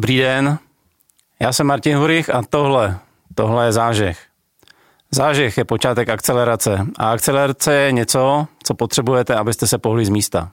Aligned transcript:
Dobrý 0.00 0.16
den, 0.16 0.58
já 1.40 1.52
jsem 1.52 1.66
Martin 1.66 1.96
Hurich 1.96 2.34
a 2.34 2.42
tohle, 2.50 2.98
tohle 3.34 3.66
je 3.66 3.72
zážeh. 3.72 4.18
Zážeh 5.10 5.58
je 5.58 5.64
počátek 5.64 6.08
akcelerace 6.08 6.86
a 6.98 7.10
akcelerace 7.10 7.74
je 7.74 7.92
něco, 7.92 8.46
co 8.62 8.74
potřebujete, 8.74 9.34
abyste 9.34 9.66
se 9.66 9.78
pohli 9.78 10.04
z 10.04 10.08
místa. 10.08 10.52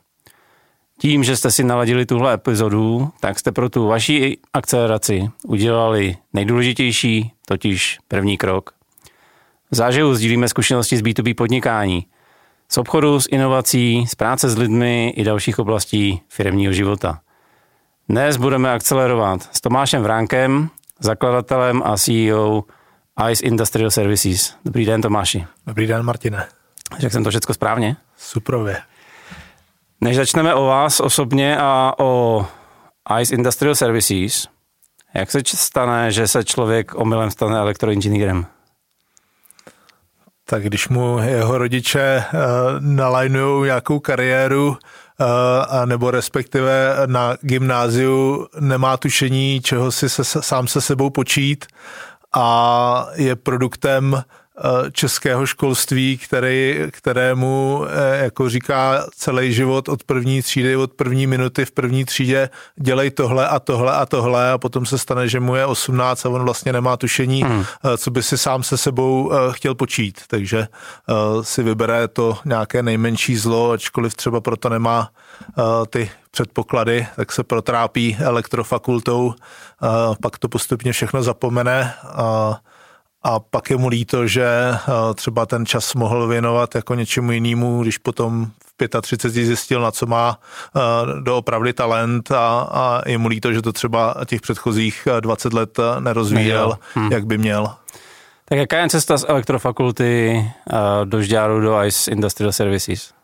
Tím, 1.00 1.24
že 1.24 1.38
jste 1.38 1.52
si 1.52 1.64
naladili 1.64 2.06
tuhle 2.06 2.34
epizodu, 2.34 3.12
tak 3.20 3.40
jste 3.40 3.52
pro 3.52 3.70
tu 3.70 3.88
vaší 3.88 4.38
akceleraci 4.54 5.30
udělali 5.44 6.18
nejdůležitější, 6.34 7.32
totiž 7.46 8.00
první 8.08 8.38
krok. 8.38 8.74
V 9.72 9.76
zážehu 9.76 10.16
sdílíme 10.16 10.50
zkušenosti 10.50 10.98
z 10.98 11.02
B2B 11.02 11.36
podnikání, 11.36 12.06
z 12.70 12.78
obchodu, 12.78 13.20
z 13.20 13.28
inovací, 13.32 14.08
z 14.08 14.16
práce 14.16 14.50
s 14.50 14.58
lidmi 14.58 15.14
i 15.16 15.24
dalších 15.24 15.60
oblastí 15.60 16.22
firmního 16.30 16.74
života. 16.74 17.22
Dnes 18.10 18.38
budeme 18.38 18.72
akcelerovat 18.72 19.56
s 19.56 19.62
Tomášem 19.62 20.04
Vránkem, 20.04 20.70
zakladatelem 21.00 21.82
a 21.86 21.98
CEO 21.98 22.64
ICE 23.32 23.46
Industrial 23.46 23.92
Services. 23.92 24.56
Dobrý 24.66 24.86
den, 24.86 25.02
Tomáši. 25.02 25.46
Dobrý 25.66 25.88
den, 25.88 26.04
Martine. 26.04 26.48
Řekl 27.00 27.14
jsem 27.14 27.24
to 27.24 27.30
všechno 27.30 27.54
správně? 27.54 27.96
Suprově. 28.18 28.82
Než 30.02 30.16
začneme 30.16 30.54
o 30.54 30.66
vás 30.66 31.00
osobně 31.00 31.58
a 31.58 31.94
o 32.00 32.46
ICE 33.20 33.36
Industrial 33.36 33.76
Services, 33.76 34.48
jak 35.14 35.32
se 35.32 35.40
stane, 35.46 36.12
že 36.12 36.28
se 36.28 36.44
člověk 36.44 36.96
omylem 36.96 37.32
stane 37.32 37.58
elektroinženýrem? 37.58 38.46
Tak 40.46 40.64
když 40.64 40.90
mu 40.90 41.20
jeho 41.20 41.58
rodiče 41.58 42.24
uh, 42.34 42.40
nalajnují 42.80 43.66
nějakou 43.66 44.00
kariéru, 44.00 44.78
a 45.70 45.86
nebo 45.86 46.12
respektive 46.12 46.98
na 47.06 47.38
gymnáziu 47.42 48.48
nemá 48.60 48.98
tušení, 48.98 49.62
čeho 49.62 49.92
si 49.92 50.10
se, 50.10 50.24
sám 50.24 50.68
se 50.68 50.82
sebou 50.82 51.10
počít 51.10 51.66
a 52.36 53.08
je 53.16 53.36
produktem 53.36 54.16
Eh, 54.16 54.24
českého 54.92 55.46
školství, 55.46 56.18
který, 56.18 56.80
kterému, 56.92 57.86
eh, 57.90 58.24
jako 58.24 58.50
říká 58.50 59.06
celý 59.16 59.54
život 59.54 59.90
od 59.90 60.04
první 60.04 60.42
třídy, 60.42 60.76
od 60.76 60.94
první 60.94 61.28
minuty 61.28 61.66
v 61.66 61.72
první 61.72 62.06
třídě, 62.06 62.50
dělej 62.76 63.12
tohle 63.12 63.48
a 63.48 63.60
tohle 63.60 63.94
a 63.94 64.06
tohle 64.06 64.52
a 64.52 64.58
potom 64.58 64.86
se 64.86 64.98
stane, 64.98 65.28
že 65.28 65.40
mu 65.40 65.56
je 65.56 65.66
18 65.66 66.26
a 66.26 66.30
on 66.30 66.44
vlastně 66.44 66.74
nemá 66.74 66.98
tušení, 66.98 67.44
hmm. 67.44 67.66
Eh, 67.86 67.98
co 67.98 68.12
by 68.12 68.24
si 68.24 68.38
sám 68.38 68.64
se 68.64 68.78
sebou 68.78 69.32
chtěl 69.52 69.76
počít. 69.76 70.22
Takže 70.28 70.68
si 71.42 71.64
vybere 71.64 72.08
to 72.08 72.38
nějaké 72.46 72.84
nejmenší 72.84 73.36
zlo, 73.36 73.72
ačkoliv 73.72 74.14
třeba 74.14 74.42
proto 74.42 74.70
nemá 74.70 75.10
ty 75.90 76.12
předpoklady, 76.32 77.08
tak 77.16 77.32
se 77.32 77.44
protrápí 77.44 78.18
elektrofakultou, 78.20 79.34
pak 80.22 80.38
to 80.38 80.50
postupně 80.50 80.92
všechno 80.92 81.24
zapomene 81.24 81.94
a 82.04 82.60
a 83.24 83.40
pak 83.40 83.70
je 83.70 83.78
mu 83.78 83.88
líto, 83.88 84.28
že 84.28 84.46
eh, 84.46 85.14
třeba 85.16 85.46
ten 85.46 85.66
čas 85.66 85.94
mohl 85.94 86.28
věnovat 86.28 86.76
jako 86.76 86.96
něčemu 86.96 87.32
jinému, 87.32 87.82
když 87.82 87.98
potom 87.98 88.46
v 88.46 89.02
35 89.02 89.46
zjistil, 89.46 89.82
na 89.82 89.92
co 89.92 90.06
má 90.06 90.40
eh, 90.40 90.80
doopravdy 91.22 91.74
talent 91.74 92.32
a, 92.32 92.60
a 92.72 93.10
je 93.10 93.18
mu 93.18 93.28
líto, 93.28 93.54
že 93.54 93.62
to 93.62 93.74
třeba 93.74 94.16
těch 94.26 94.42
předchozích 94.42 95.08
20 95.20 95.54
eh, 95.54 95.56
let 95.56 95.80
nerozvíjel, 96.00 96.78
hmm. 96.94 97.12
jak 97.12 97.26
by 97.26 97.38
měl. 97.38 97.74
Tak 98.46 98.60
jaká 98.60 98.80
je 98.80 98.90
cesta 98.90 99.18
z 99.18 99.26
elektrofakulty 99.28 100.44
do 101.04 101.22
Žďáru 101.22 101.62
do 101.62 101.84
ICE 101.84 102.12
Industrial 102.12 102.52
Services? 102.52 103.17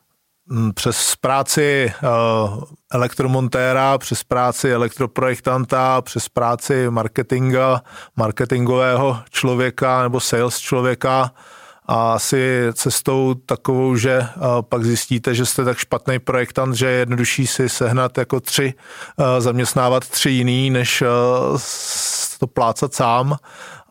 Přes 0.73 1.15
práci 1.15 1.93
uh, 2.03 2.63
elektromontéra, 2.93 3.97
přes 3.97 4.23
práci 4.23 4.71
elektroprojektanta, 4.71 6.01
přes 6.01 6.29
práci 6.29 6.89
marketinga, 6.89 7.81
marketingového 8.15 9.19
člověka 9.29 10.03
nebo 10.03 10.19
sales 10.19 10.59
člověka 10.59 11.31
a 11.85 12.13
asi 12.13 12.67
cestou 12.73 13.33
takovou, 13.33 13.95
že 13.95 14.19
uh, 14.19 14.43
pak 14.61 14.83
zjistíte, 14.83 15.35
že 15.35 15.45
jste 15.45 15.63
tak 15.63 15.77
špatný 15.77 16.19
projektant, 16.19 16.75
že 16.75 16.87
je 16.87 16.99
jednodušší 16.99 17.47
si 17.47 17.69
sehnat 17.69 18.17
jako 18.17 18.39
tři, 18.39 18.73
uh, 19.17 19.25
zaměstnávat 19.39 20.07
tři 20.07 20.29
jiný, 20.29 20.69
než 20.69 21.03
to 22.39 22.47
plácat 22.47 22.93
sám 22.93 23.37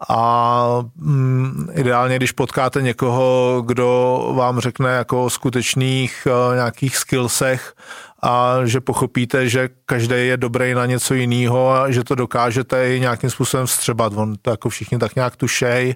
a 0.09 0.85
mm, 0.97 1.69
ideálně, 1.73 2.17
když 2.17 2.33
potkáte 2.33 2.83
někoho, 2.83 3.63
kdo 3.67 4.33
vám 4.37 4.61
řekne 4.61 4.91
jako 4.91 5.25
o 5.25 5.31
skutečných 5.31 6.27
uh, 6.27 6.55
nějakých 6.55 6.97
skillsech 6.97 7.75
a 8.23 8.57
že 8.65 8.81
pochopíte, 8.81 9.49
že 9.49 9.69
každý 9.87 10.15
je 10.15 10.37
dobrý 10.37 10.75
na 10.75 10.87
něco 10.87 11.15
jiného 11.15 11.71
a 11.71 11.91
že 11.91 12.05
to 12.05 12.15
dokážete 12.15 12.97
i 12.97 13.01
nějakým 13.01 13.31
způsobem 13.31 13.67
vstřebat. 13.67 14.13
On 14.17 14.35
to 14.43 14.51
jako 14.51 14.69
všichni 14.69 14.99
tak 14.99 15.15
nějak 15.15 15.37
tušej 15.37 15.95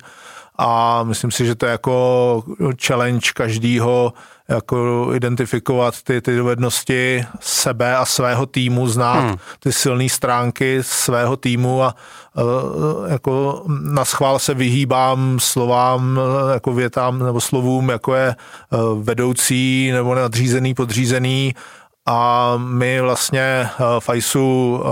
a 0.59 1.03
myslím 1.03 1.31
si, 1.31 1.47
že 1.47 1.55
to 1.55 1.67
je 1.67 1.73
jako 1.73 2.45
challenge 2.87 3.31
každýho 3.35 4.13
jako 4.49 5.09
identifikovat 5.15 6.03
ty, 6.03 6.21
ty 6.21 6.37
dovednosti 6.37 7.25
sebe 7.41 7.97
a 7.97 8.05
svého 8.05 8.47
týmu, 8.47 8.89
znát 8.89 9.21
hmm. 9.21 9.37
ty 9.61 9.73
silné 9.73 10.09
stránky 10.09 10.79
svého 10.81 11.37
týmu 11.37 11.83
a 11.83 11.95
uh, 12.35 12.43
jako 13.11 13.63
na 13.83 14.05
schvál 14.05 14.39
se 14.39 14.55
vyhýbám 14.55 15.39
slovám, 15.41 16.21
jako 16.53 16.73
větám 16.73 17.19
nebo 17.19 17.41
slovům, 17.41 17.89
jako 17.89 18.15
je 18.15 18.37
uh, 18.71 19.03
vedoucí 19.03 19.91
nebo 19.93 20.15
nadřízený, 20.15 20.75
podřízený, 20.75 21.55
a 22.09 22.53
my 22.57 23.01
vlastně 23.01 23.69
v 23.99 24.11
ICEu 24.15 24.85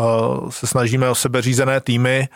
se 0.50 0.66
snažíme 0.66 1.10
o 1.10 1.14
sebeřízené 1.14 1.80
týmy 1.80 2.28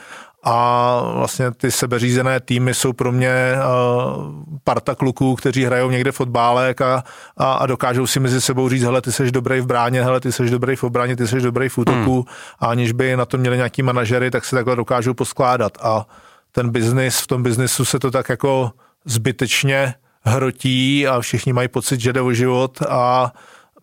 a 0.45 1.01
vlastně 1.15 1.51
ty 1.51 1.71
sebeřízené 1.71 2.41
týmy 2.41 2.75
jsou 2.75 2.93
pro 2.93 3.13
mě 3.13 3.55
uh, 3.55 4.33
parta 4.65 4.95
kluků, 4.95 5.37
kteří 5.37 5.65
hrajou 5.65 5.91
někde 5.91 6.13
fotbálek 6.13 6.81
a, 6.81 7.05
a, 7.37 7.53
a 7.53 7.67
dokážou 7.67 8.07
si 8.07 8.21
mezi 8.21 8.41
sebou 8.41 8.69
říct, 8.69 8.83
hele, 8.83 9.03
ty 9.03 9.13
seš 9.13 9.33
dobrý 9.33 9.61
v 9.61 9.67
bráně, 9.67 10.03
hele, 10.03 10.21
ty 10.21 10.33
seš 10.33 10.51
dobrý 10.51 10.77
v 10.77 10.85
obraně, 10.85 11.17
ty 11.17 11.29
seš 11.29 11.43
dobrý 11.43 11.69
v 11.69 11.79
útoku 11.79 12.15
hmm. 12.15 12.25
a 12.59 12.67
aniž 12.67 12.93
by 12.93 13.17
na 13.17 13.25
to 13.25 13.39
měli 13.39 13.57
nějaký 13.57 13.83
manažery, 13.83 14.31
tak 14.31 14.45
se 14.45 14.57
takhle 14.57 14.77
dokážou 14.77 15.15
poskládat 15.15 15.79
a 15.83 16.07
ten 16.53 16.71
biznis, 16.71 17.21
v 17.21 17.27
tom 17.27 17.43
biznisu 17.43 17.85
se 17.85 17.99
to 17.99 18.11
tak 18.11 18.29
jako 18.29 18.73
zbytečně 19.05 19.95
hrotí 20.23 21.07
a 21.07 21.21
všichni 21.21 21.53
mají 21.53 21.69
pocit, 21.69 22.01
že 22.01 22.13
jde 22.13 22.21
o 22.21 22.33
život 22.33 22.83
a 22.89 23.33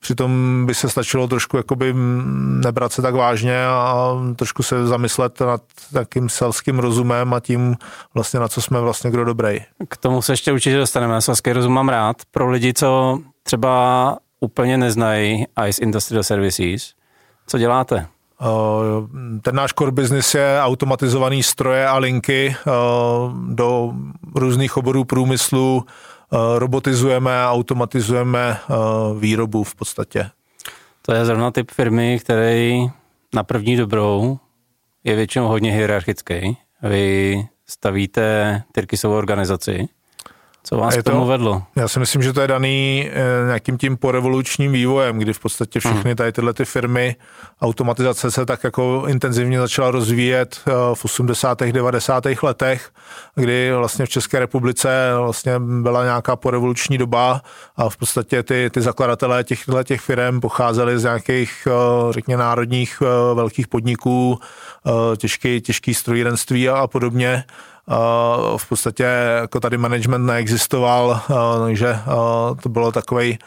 Přitom 0.05 0.63
by 0.65 0.73
se 0.73 0.89
stačilo 0.89 1.27
trošku 1.27 1.57
jakoby 1.57 1.93
nebrat 2.63 2.93
se 2.93 3.01
tak 3.01 3.15
vážně 3.15 3.65
a 3.67 4.13
trošku 4.35 4.63
se 4.63 4.87
zamyslet 4.87 5.39
nad 5.39 5.61
takým 5.93 6.29
selským 6.29 6.79
rozumem 6.79 7.33
a 7.33 7.39
tím 7.39 7.75
vlastně 8.13 8.39
na 8.39 8.47
co 8.47 8.61
jsme 8.61 8.81
vlastně 8.81 9.11
kdo 9.11 9.25
dobrý. 9.25 9.59
K 9.89 9.97
tomu 9.97 10.21
se 10.21 10.33
ještě 10.33 10.51
určitě 10.51 10.77
dostaneme. 10.77 11.21
Selský 11.21 11.53
rozum 11.53 11.73
mám 11.73 11.89
rád. 11.89 12.17
Pro 12.31 12.49
lidi, 12.49 12.73
co 12.73 13.19
třeba 13.43 14.17
úplně 14.39 14.77
neznají 14.77 15.45
ICE 15.67 15.81
Industrial 15.81 16.23
Services, 16.23 16.93
co 17.47 17.57
děláte? 17.57 18.07
Ten 19.41 19.55
náš 19.55 19.73
core 19.73 19.91
business 19.91 20.35
je 20.35 20.59
automatizovaný 20.61 21.43
stroje 21.43 21.87
a 21.87 21.97
linky 21.97 22.55
do 23.47 23.93
různých 24.35 24.77
oborů 24.77 25.05
průmyslu, 25.05 25.85
robotizujeme 26.57 27.43
a 27.43 27.51
automatizujeme 27.51 28.57
eh, 28.57 28.73
výrobu 29.19 29.63
v 29.63 29.75
podstatě. 29.75 30.29
To 31.01 31.13
je 31.13 31.25
zrovna 31.25 31.51
typ 31.51 31.71
firmy, 31.71 32.19
který 32.19 32.87
na 33.33 33.43
první 33.43 33.75
dobrou 33.75 34.39
je 35.03 35.15
většinou 35.15 35.47
hodně 35.47 35.71
hierarchický. 35.71 36.57
Vy 36.81 37.37
stavíte 37.67 38.63
Tyrkisovou 38.71 39.15
organizaci, 39.15 39.87
co 40.65 40.77
vás 40.77 40.97
k 40.97 41.03
tomu 41.03 41.19
to, 41.19 41.25
vedlo? 41.25 41.63
Já 41.75 41.87
si 41.87 41.99
myslím, 41.99 42.21
že 42.21 42.33
to 42.33 42.41
je 42.41 42.47
daný 42.47 43.09
eh, 43.11 43.45
nějakým 43.45 43.77
tím 43.77 43.97
porevolučním 43.97 44.71
vývojem, 44.71 45.19
kdy 45.19 45.33
v 45.33 45.39
podstatě 45.39 45.79
všechny 45.79 46.09
hmm. 46.09 46.15
tady 46.15 46.31
tyhle 46.31 46.53
ty 46.53 46.65
firmy, 46.65 47.15
automatizace 47.61 48.31
se 48.31 48.45
tak 48.45 48.63
jako 48.63 49.03
intenzivně 49.07 49.59
začala 49.59 49.91
rozvíjet 49.91 50.61
eh, 50.67 50.71
v 50.93 51.05
80. 51.05 51.63
90. 51.63 52.23
letech, 52.43 52.89
kdy 53.35 53.73
vlastně 53.75 54.05
v 54.05 54.09
České 54.09 54.39
republice 54.39 55.11
vlastně 55.17 55.59
byla 55.59 56.03
nějaká 56.03 56.35
porevoluční 56.35 56.97
doba 56.97 57.41
a 57.75 57.89
v 57.89 57.97
podstatě 57.97 58.43
ty, 58.43 58.69
ty 58.73 58.81
zakladatelé 58.81 59.43
těchto 59.43 59.83
těch 59.83 60.01
firm 60.01 60.39
pocházeli 60.39 60.99
z 60.99 61.03
nějakých, 61.03 61.67
eh, 61.67 62.13
řekněme, 62.13 62.43
národních 62.43 63.01
velkých 63.33 63.67
podniků, 63.67 64.39
těžký, 65.17 65.61
těžký 65.61 65.93
strojírenství 65.93 66.69
a, 66.69 66.77
a 66.77 66.87
podobně 66.87 67.43
v 68.57 68.69
podstatě 68.69 69.03
jako 69.41 69.59
tady 69.59 69.77
management 69.77 70.25
neexistoval, 70.25 71.21
takže 71.65 71.97
to 72.63 72.69
bylo 72.69 72.91
takový 72.91 73.39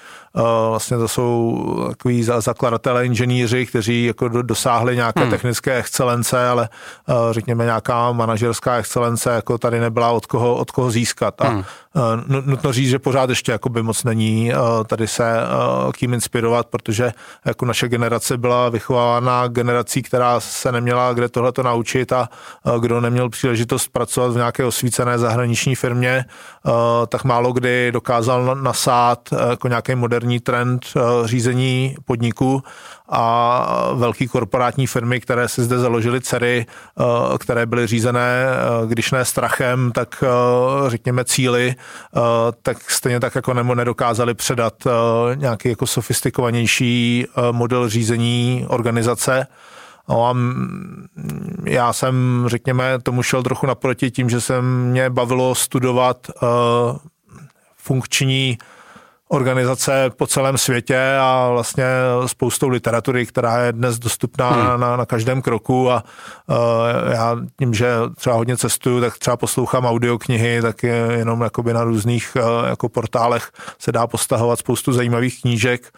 vlastně 0.68 0.96
to 0.96 1.08
jsou 1.08 1.58
takový 1.88 2.22
zakladatelé 2.22 3.06
inženýři, 3.06 3.66
kteří 3.66 4.04
jako 4.04 4.28
dosáhli 4.28 4.96
nějaké 4.96 5.20
hmm. 5.20 5.30
technické 5.30 5.76
excelence, 5.76 6.48
ale 6.48 6.68
řekněme 7.30 7.64
nějaká 7.64 8.12
manažerská 8.12 8.76
excelence 8.76 9.30
jako 9.30 9.58
tady 9.58 9.80
nebyla 9.80 10.10
od 10.10 10.26
koho, 10.26 10.54
od 10.54 10.70
koho 10.70 10.90
získat. 10.90 11.40
A 11.40 11.48
hmm. 11.48 11.64
nutno 12.46 12.72
říct, 12.72 12.88
že 12.88 12.98
pořád 12.98 13.30
ještě 13.30 13.52
jakoby 13.52 13.82
moc 13.82 14.04
není 14.04 14.52
tady 14.86 15.08
se 15.08 15.32
kým 15.94 16.14
inspirovat, 16.14 16.66
protože 16.66 17.12
jako 17.44 17.64
naše 17.64 17.88
generace 17.88 18.36
byla 18.36 18.68
vychovávána 18.68 19.48
generací, 19.48 20.02
která 20.02 20.40
se 20.40 20.72
neměla 20.72 21.12
kde 21.12 21.28
tohleto 21.28 21.62
naučit 21.62 22.12
a 22.12 22.28
kdo 22.80 23.00
neměl 23.00 23.28
příležitost 23.28 23.88
pracovat 23.88 24.32
v 24.32 24.36
nějaké 24.36 24.64
osvícené 24.64 25.18
zahraniční 25.18 25.74
firmě, 25.74 26.24
tak 27.08 27.24
málo 27.24 27.52
kdy 27.52 27.92
dokázal 27.92 28.56
nasát 28.62 29.18
jako 29.48 29.68
nějaký 29.68 29.94
moderní 30.18 30.40
trend 30.40 30.86
řízení 31.24 31.94
podniku 32.04 32.62
a 33.08 33.92
velký 33.94 34.28
korporátní 34.28 34.86
firmy, 34.86 35.20
které 35.20 35.48
si 35.48 35.62
zde 35.62 35.78
založily 35.78 36.20
dcery, 36.20 36.66
které 37.38 37.66
byly 37.66 37.86
řízené, 37.86 38.46
když 38.86 39.10
ne 39.10 39.24
strachem, 39.24 39.92
tak 39.92 40.24
řekněme 40.88 41.24
cíly, 41.24 41.74
tak 42.62 42.90
stejně 42.90 43.20
tak 43.20 43.34
jako 43.34 43.54
nedokázali 43.54 44.34
předat 44.34 44.74
nějaký 45.34 45.68
jako 45.68 45.86
sofistikovanější 45.86 47.26
model 47.52 47.88
řízení 47.88 48.66
organizace. 48.68 49.46
No 50.08 50.26
a 50.26 50.36
já 51.64 51.92
jsem, 51.92 52.44
řekněme, 52.46 52.98
tomu 53.02 53.22
šel 53.22 53.42
trochu 53.42 53.66
naproti 53.66 54.10
tím, 54.10 54.30
že 54.30 54.40
se 54.40 54.62
mě 54.62 55.10
bavilo 55.10 55.54
studovat 55.54 56.30
funkční 57.76 58.58
organizace 59.28 60.10
po 60.16 60.26
celém 60.26 60.58
světě 60.58 61.00
a 61.20 61.48
vlastně 61.50 61.84
spoustou 62.26 62.68
literatury, 62.68 63.26
která 63.26 63.64
je 63.64 63.72
dnes 63.72 63.98
dostupná 63.98 64.50
hmm. 64.50 64.80
na, 64.80 64.96
na 64.96 65.06
každém 65.06 65.42
kroku 65.42 65.90
a 65.90 66.04
uh, 66.46 66.56
já 67.12 67.36
tím, 67.58 67.74
že 67.74 67.88
třeba 68.16 68.36
hodně 68.36 68.56
cestuju, 68.56 69.00
tak 69.00 69.18
třeba 69.18 69.36
poslouchám 69.36 69.86
audioknihy, 69.86 70.62
tak 70.62 70.82
je 70.82 71.06
jenom 71.10 71.40
jakoby 71.40 71.72
na 71.72 71.84
různých 71.84 72.36
uh, 72.36 72.68
jako 72.68 72.88
portálech 72.88 73.50
se 73.78 73.92
dá 73.92 74.06
postahovat 74.06 74.58
spoustu 74.58 74.92
zajímavých 74.92 75.40
knížek 75.40 75.92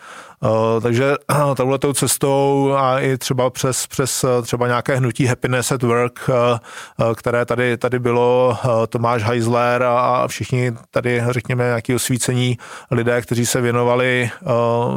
takže 0.82 1.14
touhletou 1.56 1.92
cestou 1.92 2.72
a 2.76 3.00
i 3.00 3.18
třeba 3.18 3.50
přes, 3.50 3.86
přes 3.86 4.24
eh, 4.24 4.42
třeba 4.42 4.66
nějaké 4.66 4.96
hnutí 4.96 5.26
Happiness 5.26 5.72
at 5.72 5.82
Work, 5.82 6.20
eh, 6.30 7.14
které 7.14 7.44
tady, 7.44 7.76
tady 7.76 7.98
bylo, 7.98 8.58
Tomáš 8.88 9.22
Heisler 9.22 9.82
a 9.82 10.28
všichni 10.28 10.72
tady, 10.90 11.22
řekněme, 11.30 11.64
nějaký 11.64 11.94
osvícení 11.94 12.58
lidé, 12.90 13.22
kteří 13.22 13.46
se 13.46 13.60
věnovali, 13.60 14.30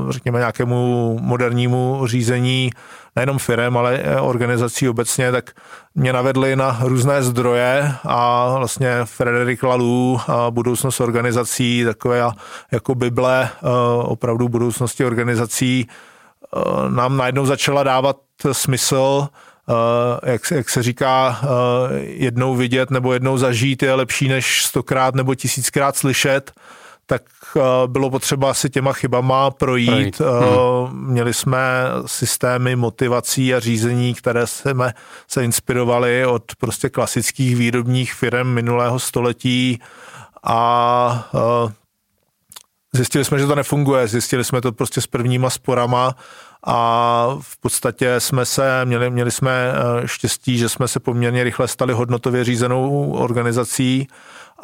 řekněme, 0.10 0.40
nějakému 0.40 1.18
modernímu 1.22 2.08
řízení 2.08 2.72
nejenom 3.16 3.40
firem, 3.40 3.78
ale 3.78 4.04
organizací 4.22 4.90
obecně, 4.90 5.32
tak 5.32 5.52
mě 5.96 6.14
navedli 6.14 6.56
na 6.56 6.80
různé 6.82 7.24
zdroje 7.24 7.94
a 8.04 8.50
vlastně 8.58 8.92
Frederik 9.06 9.64
Lalou 9.64 10.20
a 10.28 10.52
budoucnost 10.52 11.00
organizací, 11.00 11.84
takové 11.86 12.24
jako 12.72 12.96
Bible 12.96 13.50
opravdu 14.02 14.50
budoucnosti 14.50 15.06
organizací 15.06 15.88
nám 16.90 17.18
najednou 17.18 17.46
začala 17.46 17.84
dávat 17.84 18.18
smysl, 18.52 19.28
jak, 20.26 20.42
jak 20.52 20.70
se 20.70 20.84
říká, 20.84 21.42
jednou 22.00 22.56
vidět 22.56 22.92
nebo 22.92 23.14
jednou 23.14 23.38
zažít 23.38 23.84
je 23.84 23.94
lepší 23.94 24.28
než 24.28 24.66
stokrát 24.66 25.16
nebo 25.16 25.36
tisíckrát 25.36 25.96
slyšet 25.96 26.52
tak 27.06 27.22
eh, 27.58 27.62
bylo 27.88 28.10
potřeba 28.10 28.54
si 28.54 28.70
těma 28.70 28.94
chybama 28.94 29.52
projít. 29.52 29.90
projít. 29.90 30.22
Eh, 30.22 30.90
hmm. 30.90 31.08
Měli 31.08 31.34
jsme 31.34 31.60
systémy 32.06 32.76
motivací 32.76 33.54
a 33.54 33.60
řízení, 33.60 34.14
které 34.14 34.48
jsme 34.48 34.94
se 35.28 35.44
inspirovali 35.44 36.26
od 36.26 36.44
prostě 36.60 36.90
klasických 36.90 37.56
výrobních 37.56 38.14
firm 38.14 38.48
minulého 38.48 39.00
století 39.00 39.80
a 40.44 41.30
eh, 41.36 41.74
zjistili 42.94 43.26
jsme, 43.26 43.40
že 43.40 43.48
to 43.48 43.56
nefunguje. 43.56 44.08
Zjistili 44.08 44.44
jsme 44.44 44.62
to 44.62 44.72
prostě 44.72 45.02
s 45.02 45.08
prvníma 45.08 45.50
sporama 45.50 46.16
a 46.66 47.28
v 47.42 47.58
podstatě 47.58 48.20
jsme 48.20 48.46
se, 48.46 48.86
měli, 48.86 49.10
měli 49.10 49.32
jsme 49.32 49.74
štěstí, 50.06 50.58
že 50.58 50.70
jsme 50.70 50.88
se 50.88 51.00
poměrně 51.00 51.44
rychle 51.44 51.68
stali 51.68 51.94
hodnotově 51.94 52.44
řízenou 52.44 53.12
organizací 53.12 54.08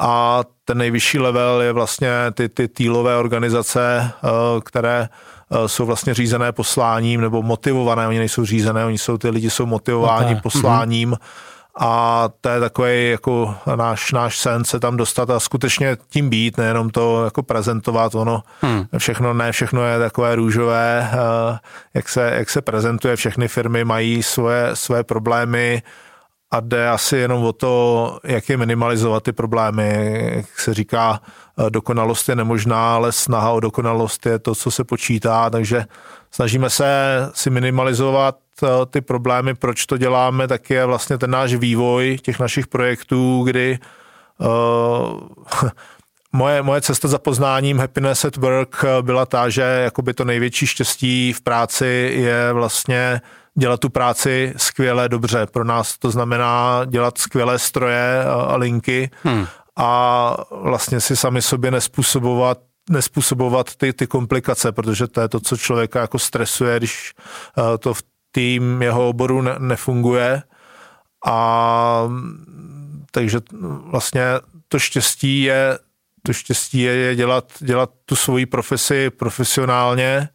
a 0.00 0.44
ten 0.64 0.78
nejvyšší 0.78 1.18
level 1.18 1.60
je 1.62 1.72
vlastně 1.72 2.10
ty, 2.34 2.48
ty 2.48 2.68
týlové 2.68 3.16
organizace, 3.16 4.10
eh, 4.24 4.28
které 4.64 5.08
eh, 5.50 5.68
jsou 5.68 5.86
vlastně 5.86 6.14
řízené 6.14 6.52
posláním 6.52 7.20
nebo 7.20 7.42
motivované, 7.42 8.08
oni 8.08 8.18
nejsou 8.18 8.44
řízené, 8.44 8.84
oni 8.84 8.98
jsou, 8.98 9.18
ty 9.18 9.30
lidi 9.30 9.50
jsou 9.50 9.66
motivováni 9.66 10.30
okay. 10.30 10.42
posláním. 10.42 11.16
A 11.78 12.28
to 12.40 12.48
je 12.48 12.60
takový 12.60 13.10
jako 13.10 13.54
náš, 13.76 14.12
náš 14.12 14.38
sen 14.38 14.64
se 14.64 14.80
tam 14.80 14.96
dostat 14.96 15.30
a 15.30 15.40
skutečně 15.40 15.96
tím 16.08 16.30
být, 16.30 16.58
nejenom 16.58 16.90
to 16.90 17.24
jako 17.24 17.42
prezentovat, 17.42 18.14
ono. 18.14 18.42
Hmm. 18.60 18.84
všechno, 18.98 19.34
ne 19.34 19.52
všechno 19.52 19.84
je 19.84 19.98
takové 19.98 20.34
růžové, 20.34 21.10
eh, 21.12 21.58
jak 21.94 22.08
se, 22.08 22.32
jak 22.34 22.50
se 22.50 22.62
prezentuje, 22.62 23.16
všechny 23.16 23.48
firmy 23.48 23.84
mají 23.84 24.22
svoje, 24.22 24.70
svoje 24.74 25.04
problémy, 25.04 25.82
a 26.50 26.60
jde 26.60 26.88
asi 26.88 27.16
jenom 27.16 27.44
o 27.44 27.52
to, 27.52 28.18
jak 28.24 28.48
je 28.48 28.56
minimalizovat 28.56 29.22
ty 29.22 29.32
problémy. 29.32 30.20
Jak 30.34 30.60
se 30.60 30.74
říká, 30.74 31.20
dokonalost 31.68 32.28
je 32.28 32.36
nemožná, 32.36 32.94
ale 32.94 33.12
snaha 33.12 33.50
o 33.50 33.60
dokonalost 33.60 34.26
je 34.26 34.38
to, 34.38 34.54
co 34.54 34.70
se 34.70 34.84
počítá, 34.84 35.50
takže 35.50 35.84
snažíme 36.30 36.70
se 36.70 37.18
si 37.34 37.50
minimalizovat 37.50 38.38
eh, 38.62 38.66
ty 38.90 39.00
problémy, 39.00 39.54
proč 39.54 39.86
to 39.86 39.96
děláme, 39.96 40.48
tak 40.48 40.70
je 40.70 40.86
vlastně 40.86 41.18
ten 41.18 41.30
náš 41.30 41.54
vývoj 41.54 42.18
těch 42.22 42.40
našich 42.40 42.66
projektů, 42.66 43.42
kdy 43.46 43.78
uh, 44.38 45.20
moje, 46.32 46.62
moje 46.62 46.80
cesta 46.80 47.08
za 47.08 47.18
poznáním 47.18 47.78
Happiness 47.78 48.24
at 48.24 48.36
Work 48.36 48.84
byla 49.00 49.26
ta, 49.26 49.48
že 49.48 49.62
jakoby 49.62 50.14
to 50.14 50.24
největší 50.24 50.66
štěstí 50.66 51.32
v 51.32 51.40
práci 51.40 52.12
je 52.14 52.52
vlastně 52.52 53.20
dělat 53.60 53.80
tu 53.80 53.88
práci 53.88 54.54
skvěle, 54.56 55.08
dobře. 55.08 55.46
Pro 55.46 55.64
nás 55.64 55.98
to 55.98 56.10
znamená 56.10 56.84
dělat 56.86 57.18
skvělé 57.18 57.58
stroje 57.58 58.24
a 58.24 58.56
linky 58.56 59.10
hmm. 59.22 59.46
a 59.76 60.36
vlastně 60.50 61.00
si 61.00 61.16
sami 61.16 61.42
sobě 61.42 61.70
nespůsobovat 61.70 62.58
nespůsobovat 62.90 63.76
ty, 63.76 63.92
ty 63.92 64.06
komplikace, 64.06 64.72
protože 64.72 65.06
to 65.06 65.20
je 65.20 65.28
to, 65.28 65.40
co 65.40 65.56
člověka 65.56 66.00
jako 66.00 66.18
stresuje, 66.18 66.76
když 66.76 67.14
eh, 67.58 67.78
to 67.78 67.94
v 67.94 68.02
tým 68.32 68.82
jeho 68.82 69.08
oboru 69.08 69.42
ne, 69.42 69.54
nefunguje. 69.58 70.42
A 71.26 72.08
takže 73.10 73.40
vlastně 73.84 74.22
to 74.68 74.78
štěstí 74.78 75.42
je, 75.42 75.78
to 76.22 76.32
štěstí 76.32 76.80
je, 76.80 76.92
je 76.92 77.16
dělat, 77.16 77.52
dělat 77.58 77.90
tu 78.04 78.16
svoji 78.16 78.46
profesi 78.46 79.10
profesionálně 79.10 80.28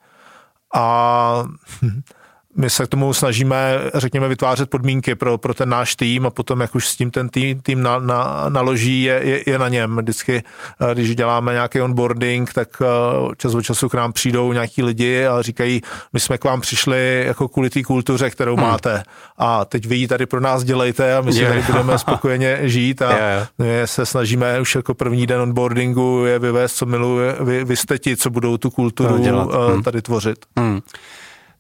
a 0.76 1.44
my 2.58 2.70
se 2.70 2.86
k 2.86 2.88
tomu 2.88 3.14
snažíme, 3.14 3.80
řekněme, 3.94 4.28
vytvářet 4.28 4.70
podmínky 4.70 5.16
pro, 5.16 5.38
pro 5.38 5.54
ten 5.54 5.70
náš 5.70 5.96
tým 5.96 6.26
a 6.26 6.30
potom, 6.30 6.62
jak 6.62 6.76
už 6.76 6.88
s 6.88 6.96
tím 6.96 7.12
ten 7.12 7.30
tým, 7.30 7.62
tým 7.62 7.82
na, 7.82 8.00
na, 8.00 8.46
naloží, 8.50 9.04
je, 9.04 9.22
je, 9.24 9.44
je 9.48 9.60
na 9.60 9.70
něm. 9.70 9.98
Vždycky, 9.98 10.44
eh, 10.92 10.94
když 10.94 11.16
děláme 11.16 11.54
nějaký 11.54 11.82
onboarding, 11.82 12.54
tak 12.54 12.68
eh, 12.82 13.36
čas 13.38 13.54
od 13.54 13.62
času 13.62 13.90
k 13.90 13.94
nám 13.94 14.14
přijdou 14.14 14.54
nějaký 14.54 14.84
lidi 14.84 15.26
a 15.26 15.42
říkají, 15.42 15.82
my 16.14 16.20
jsme 16.20 16.38
k 16.38 16.44
vám 16.44 16.62
přišli 16.62 17.24
jako 17.28 17.48
kvůli 17.48 17.70
té 17.70 17.84
kultuře, 17.84 18.30
kterou 18.30 18.56
hmm. 18.56 18.66
máte 18.66 19.04
a 19.38 19.66
teď 19.66 19.86
vy 19.86 19.96
ji 19.96 20.08
tady 20.08 20.26
pro 20.26 20.40
nás 20.40 20.64
dělejte 20.64 21.16
a 21.16 21.22
my 21.22 21.34
si 21.34 21.40
yeah. 21.40 21.54
tady 21.54 21.64
budeme 21.72 21.98
spokojeně 21.98 22.60
žít 22.64 23.02
a 23.02 23.18
yeah. 23.18 23.48
my 23.58 23.82
se 23.86 24.06
snažíme 24.06 24.62
už 24.62 24.76
jako 24.76 24.94
první 24.94 25.28
den 25.28 25.42
onboardingu 25.42 26.26
je 26.26 26.40
vyvést, 26.40 26.76
co 26.76 26.86
miluje, 26.86 27.36
vy, 27.40 27.64
vy 27.64 27.76
jste 27.76 28.00
ti, 28.00 28.18
co 28.18 28.30
budou 28.30 28.58
tu 28.58 28.70
kulturu 28.70 29.24
eh, 29.26 29.72
hmm. 29.72 29.84
tady 29.84 30.02
tvořit. 30.02 30.46
Hmm. 30.58 30.82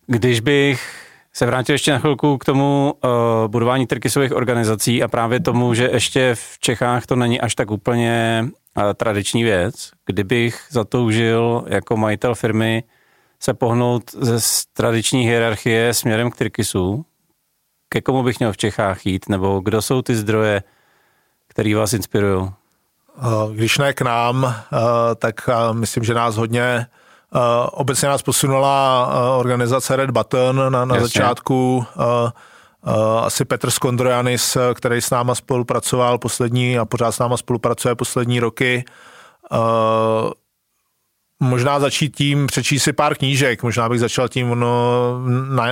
Když 0.07 0.39
bych 0.39 1.05
se 1.33 1.45
vrátil 1.45 1.75
ještě 1.75 1.91
na 1.91 1.99
chvilku 1.99 2.37
k 2.37 2.45
tomu 2.45 2.93
uh, 2.93 3.11
budování 3.47 3.87
trkysových 3.87 4.35
organizací 4.35 5.03
a 5.03 5.07
právě 5.07 5.39
tomu, 5.39 5.73
že 5.73 5.89
ještě 5.93 6.35
v 6.35 6.59
Čechách 6.59 7.05
to 7.05 7.15
není 7.15 7.41
až 7.41 7.55
tak 7.55 7.71
úplně 7.71 8.45
uh, 8.77 8.83
tradiční 8.93 9.43
věc. 9.43 9.91
Kdybych 10.05 10.61
zatoužil 10.69 11.65
jako 11.67 11.97
majitel 11.97 12.35
firmy 12.35 12.83
se 13.39 13.53
pohnout 13.53 14.11
ze 14.11 14.37
tradiční 14.73 15.23
hierarchie 15.23 15.93
směrem 15.93 16.31
k 16.31 16.35
Tyrkisu, 16.35 17.05
ke 17.89 18.01
komu 18.01 18.23
bych 18.23 18.39
měl 18.39 18.53
v 18.53 18.57
Čechách 18.57 19.05
jít, 19.05 19.29
nebo 19.29 19.59
kdo 19.59 19.81
jsou 19.81 20.01
ty 20.01 20.15
zdroje, 20.15 20.63
které 21.47 21.75
vás 21.75 21.93
inspirují? 21.93 22.49
Když 23.53 23.77
ne 23.77 23.93
k 23.93 24.01
nám, 24.01 24.55
tak 25.15 25.49
myslím, 25.71 26.03
že 26.03 26.13
nás 26.13 26.35
hodně 26.35 26.87
obecně 27.71 28.07
nás 28.07 28.21
posunula 28.21 29.07
uh, 29.07 29.39
organizace 29.39 29.95
Red 29.95 30.11
Button 30.11 30.71
na, 30.73 30.85
na 30.85 30.99
začátku. 30.99 31.85
Uh, 31.95 32.29
asi 33.23 33.45
Petr 33.45 33.71
Skondrojanis, 33.71 34.57
který 34.73 35.01
s 35.01 35.09
náma 35.09 35.35
spolupracoval 35.35 36.17
poslední 36.17 36.79
a 36.79 36.85
pořád 36.85 37.11
s 37.11 37.19
náma 37.19 37.37
spolupracuje 37.37 37.95
poslední 37.95 38.39
roky. 38.39 38.85
Možná 41.39 41.79
začít 41.79 42.15
tím, 42.15 42.47
přečíst 42.47 42.83
si 42.83 42.93
pár 42.93 43.15
knížek, 43.15 43.63
možná 43.63 43.89
bych 43.89 43.99
začal 43.99 44.27
tím 44.27 44.59
no, 44.59 45.19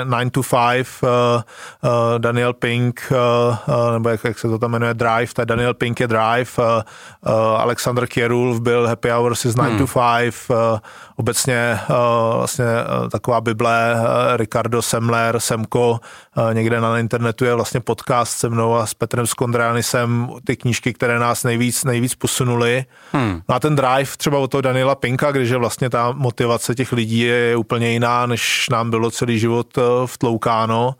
9 0.03 0.32
to 0.32 0.41
5, 0.43 0.88
uh, 1.01 1.10
uh, 1.10 1.91
Daniel 2.17 2.53
Pink, 2.53 3.12
uh, 3.12 3.75
uh, 3.75 3.93
nebo 3.93 4.10
jak, 4.10 4.24
jak 4.24 4.39
se 4.39 4.48
to 4.48 4.60
tam 4.60 4.72
jmenuje, 4.72 4.93
Drive, 4.93 5.34
to 5.34 5.41
je 5.41 5.46
Daniel 5.46 5.74
Pink 5.74 6.00
je 6.00 6.08
Drive, 6.08 6.51
uh, 6.58 6.63
uh, 6.65 7.62
Alexander 7.62 8.08
Kierulf 8.08 8.60
byl 8.60 8.88
Happy 8.88 9.10
Hours 9.10 9.46
is 9.46 9.55
9 9.55 9.70
hmm. 9.70 9.77
to 9.77 10.00
5, 10.17 10.36
uh, 10.50 10.79
obecně 11.15 11.79
uh, 11.89 12.38
vlastně 12.38 12.65
uh, 12.65 13.10
taková 13.10 13.41
bible, 13.41 13.96
uh, 13.96 14.38
Ricardo 14.38 14.82
Semler, 14.82 15.39
Semko, 15.39 16.00
uh, 16.38 16.53
někde 16.53 16.82
na 16.82 17.00
internetu 17.00 17.46
je 17.46 17.55
vlastně 17.55 17.79
podcast 17.79 18.38
se 18.38 18.50
mnou 18.50 18.75
a 18.75 18.86
s 18.86 18.93
Petrem 18.93 19.27
Skondránisem, 19.27 20.29
ty 20.43 20.55
knížky, 20.55 20.93
které 20.93 21.20
nás 21.20 21.43
nejvíc, 21.43 21.84
nejvíc 21.84 22.15
posunuly. 22.15 22.86
Hmm. 23.12 23.41
No 23.50 23.55
a 23.55 23.60
ten 23.60 23.75
Drive 23.75 24.17
třeba 24.17 24.38
od 24.38 24.51
toho 24.51 24.62
Daniela 24.62 24.96
Pinka, 24.96 25.32
když 25.32 25.52
že 25.53 25.57
vlastně 25.57 25.89
ta 25.89 26.12
motivace 26.12 26.75
těch 26.75 26.91
lidí 26.91 27.19
je 27.19 27.55
úplně 27.55 27.91
jiná, 27.91 28.25
než 28.25 28.69
nám 28.72 28.89
bylo 28.89 29.12
celý 29.12 29.39
život 29.39 29.77
eh, 29.77 29.81
vtloukáno. 30.05 30.95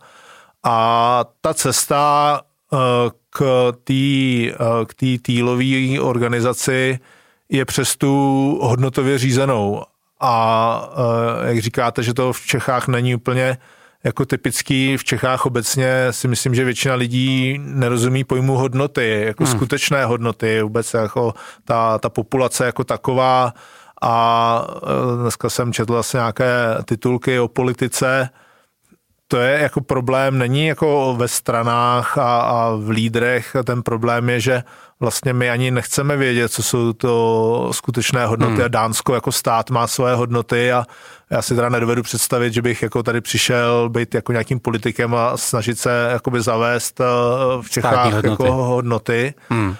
A 0.62 1.24
ta 1.40 1.54
cesta 1.54 2.40
eh, 2.72 2.76
k 3.30 3.72
té 3.84 3.94
eh, 3.94 4.54
k 4.86 4.94
tý 4.94 5.18
týlové 5.18 6.00
organizaci 6.00 6.98
je 7.48 7.64
přes 7.64 7.96
tu 7.96 8.12
hodnotově 8.62 9.18
řízenou. 9.18 9.82
A 10.20 10.88
jak 11.44 11.58
říkáte, 11.58 12.02
že 12.02 12.14
to 12.14 12.32
v 12.32 12.40
Čechách 12.46 12.88
není 12.88 13.14
úplně 13.14 13.58
jako 14.04 14.24
typický 14.24 14.96
v 14.96 15.04
Čechách 15.04 15.46
obecně 15.46 16.06
si 16.10 16.28
myslím, 16.28 16.54
že 16.54 16.64
většina 16.64 16.94
lidí 16.94 17.58
nerozumí 17.58 18.24
pojmu 18.24 18.54
hodnoty, 18.54 19.22
jako 19.26 19.44
hmm. 19.44 19.52
skutečné 19.52 20.04
hodnoty, 20.04 20.62
vůbec 20.62 20.94
jako 20.94 21.34
ta, 21.64 21.98
ta 21.98 22.08
populace 22.08 22.66
jako 22.66 22.84
taková 22.84 23.52
a 24.04 24.66
e, 24.82 25.22
dneska 25.22 25.50
jsem 25.50 25.72
četl 25.72 25.92
vlastně 25.92 26.18
nějaké 26.18 26.76
titulky 26.84 27.40
o 27.40 27.48
politice, 27.48 28.28
to 29.28 29.36
je 29.36 29.58
jako 29.60 29.80
problém, 29.80 30.38
není 30.38 30.66
jako 30.66 31.14
ve 31.18 31.28
stranách 31.28 32.18
a, 32.18 32.40
a 32.40 32.70
v 32.76 32.88
lídrech, 32.88 33.56
ten 33.64 33.82
problém 33.82 34.28
je, 34.30 34.40
že 34.40 34.62
vlastně 35.00 35.32
my 35.32 35.50
ani 35.50 35.70
nechceme 35.70 36.16
vědět, 36.16 36.48
co 36.48 36.62
jsou 36.62 36.92
to 36.92 37.68
skutečné 37.72 38.26
hodnoty 38.26 38.54
hmm. 38.54 38.64
a 38.64 38.68
Dánsko 38.68 39.14
jako 39.14 39.32
stát 39.32 39.70
má 39.70 39.86
své 39.86 40.14
hodnoty 40.14 40.72
a 40.72 40.84
já 41.30 41.42
si 41.42 41.54
teda 41.54 41.68
nedovedu 41.68 42.02
představit, 42.02 42.52
že 42.52 42.62
bych 42.62 42.82
jako 42.82 43.02
tady 43.02 43.20
přišel 43.20 43.88
být 43.88 44.14
jako 44.14 44.32
nějakým 44.32 44.60
politikem 44.60 45.14
a 45.14 45.36
snažit 45.36 45.78
se 45.78 46.08
jakoby 46.12 46.40
zavést 46.40 47.00
e, 47.00 47.04
v 47.62 47.70
Čechách 47.70 48.12
hodnoty. 48.12 48.28
jako 48.28 48.52
hodnoty. 48.52 49.34
Hmm. 49.48 49.76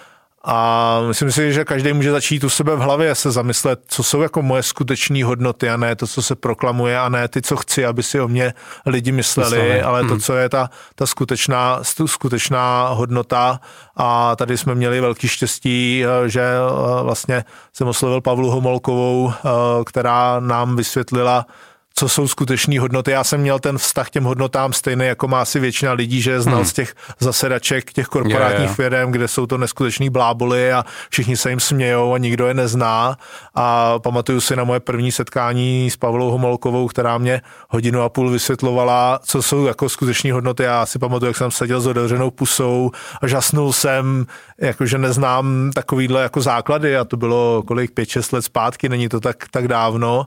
A 0.46 1.00
myslím 1.08 1.32
si, 1.32 1.52
že 1.52 1.64
každý 1.64 1.92
může 1.92 2.10
začít 2.10 2.44
u 2.44 2.50
sebe 2.50 2.76
v 2.76 2.78
hlavě 2.78 3.10
a 3.10 3.14
se 3.14 3.30
zamyslet, 3.30 3.80
co 3.88 4.02
jsou 4.02 4.22
jako 4.22 4.42
moje 4.42 4.62
skutečné 4.62 5.24
hodnoty 5.24 5.70
a 5.70 5.76
ne 5.76 5.96
to, 5.96 6.06
co 6.06 6.22
se 6.22 6.34
proklamuje 6.34 6.98
a 6.98 7.08
ne 7.08 7.28
ty, 7.28 7.42
co 7.42 7.56
chci, 7.56 7.86
aby 7.86 8.02
si 8.02 8.20
o 8.20 8.28
mě 8.28 8.54
lidi 8.86 9.12
mysleli, 9.12 9.58
Mysleli. 9.58 9.82
ale 9.82 10.00
hmm. 10.00 10.08
to, 10.08 10.18
co 10.18 10.36
je 10.36 10.48
ta, 10.48 10.70
ta 10.94 11.06
skutečná, 11.06 11.80
skutečná 12.06 12.88
hodnota. 12.88 13.60
A 13.96 14.36
tady 14.36 14.58
jsme 14.58 14.74
měli 14.74 15.00
velký 15.00 15.28
štěstí, 15.28 16.04
že 16.26 16.42
eh, 16.42 17.02
vlastně 17.02 17.44
jsem 17.72 17.88
oslovil 17.88 18.20
Pavlu 18.20 18.50
Homolkovou, 18.50 19.32
eh, 19.32 19.48
která 19.84 20.40
nám 20.40 20.76
vysvětlila, 20.76 21.46
co 21.94 22.08
jsou 22.08 22.28
skutečné 22.28 22.80
hodnoty. 22.80 23.10
Já 23.10 23.24
jsem 23.24 23.40
měl 23.40 23.58
ten 23.58 23.78
vztah 23.78 24.06
k 24.06 24.10
těm 24.10 24.24
hodnotám 24.24 24.72
stejný, 24.72 25.06
jako 25.06 25.28
má 25.28 25.42
asi 25.42 25.60
většina 25.60 25.92
lidí, 25.92 26.22
že 26.22 26.30
je 26.30 26.40
znal 26.40 26.56
hmm. 26.56 26.66
z 26.66 26.72
těch 26.72 26.94
zasedaček, 27.20 27.92
těch 27.92 28.06
korporátních 28.06 28.78
yeah, 28.78 28.78
yeah. 28.78 28.92
firm, 28.92 29.12
kde 29.12 29.28
jsou 29.28 29.46
to 29.46 29.58
neskutečný 29.58 30.10
bláboly 30.10 30.72
a 30.72 30.84
všichni 31.10 31.36
se 31.36 31.50
jim 31.50 31.60
smějou 31.60 32.14
a 32.14 32.18
nikdo 32.18 32.46
je 32.46 32.54
nezná. 32.54 33.16
A 33.54 33.98
pamatuju 33.98 34.40
si 34.40 34.56
na 34.56 34.64
moje 34.64 34.80
první 34.80 35.12
setkání 35.12 35.90
s 35.90 35.96
Pavlou 35.96 36.30
Homolkovou, 36.30 36.88
která 36.88 37.18
mě 37.18 37.40
hodinu 37.68 38.02
a 38.02 38.08
půl 38.08 38.30
vysvětlovala, 38.30 39.20
co 39.24 39.42
jsou 39.42 39.66
jako 39.66 39.88
skutečné 39.88 40.32
hodnoty. 40.32 40.62
Já 40.62 40.86
si 40.86 40.98
pamatuju, 40.98 41.28
jak 41.28 41.36
jsem 41.36 41.50
seděl 41.50 41.80
s 41.80 41.86
otevřenou 41.86 42.30
pusou 42.30 42.90
a 43.22 43.26
žasnul 43.26 43.72
jsem, 43.72 44.26
jakože 44.58 44.98
neznám 44.98 45.70
takovýhle 45.74 46.22
jako 46.22 46.40
základy 46.40 46.96
a 46.96 47.04
to 47.04 47.16
bylo 47.16 47.62
kolik, 47.66 47.90
pět, 47.90 48.08
šest 48.08 48.32
let 48.32 48.42
zpátky, 48.42 48.88
není 48.88 49.08
to 49.08 49.20
tak, 49.20 49.36
tak 49.50 49.68
dávno. 49.68 50.26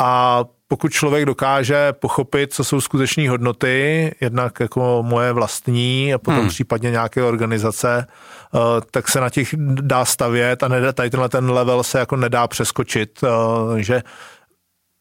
A 0.00 0.44
pokud 0.68 0.92
člověk 0.92 1.24
dokáže 1.24 1.92
pochopit, 1.92 2.52
co 2.52 2.64
jsou 2.64 2.80
skutečné 2.80 3.28
hodnoty, 3.28 4.14
jednak 4.20 4.60
jako 4.60 5.02
moje 5.02 5.32
vlastní 5.32 6.14
a 6.14 6.18
potom 6.18 6.40
hmm. 6.40 6.48
případně 6.48 6.90
nějaké 6.90 7.22
organizace, 7.22 8.06
eh, 8.06 8.58
tak 8.90 9.08
se 9.08 9.20
na 9.20 9.30
těch 9.30 9.54
dá 9.80 10.04
stavět 10.04 10.62
a 10.62 10.68
nedá, 10.68 10.92
tady 10.92 11.10
tenhle 11.10 11.28
ten 11.28 11.50
level 11.50 11.82
se 11.82 11.98
jako 11.98 12.16
nedá 12.16 12.48
přeskočit. 12.48 13.20
Eh, 13.24 13.82
že 13.82 14.02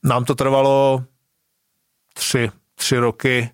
nám 0.04 0.26
to 0.26 0.36
trvalo 0.36 1.04
tři, 2.14 2.52
tři 2.76 2.98
roky, 2.98 3.50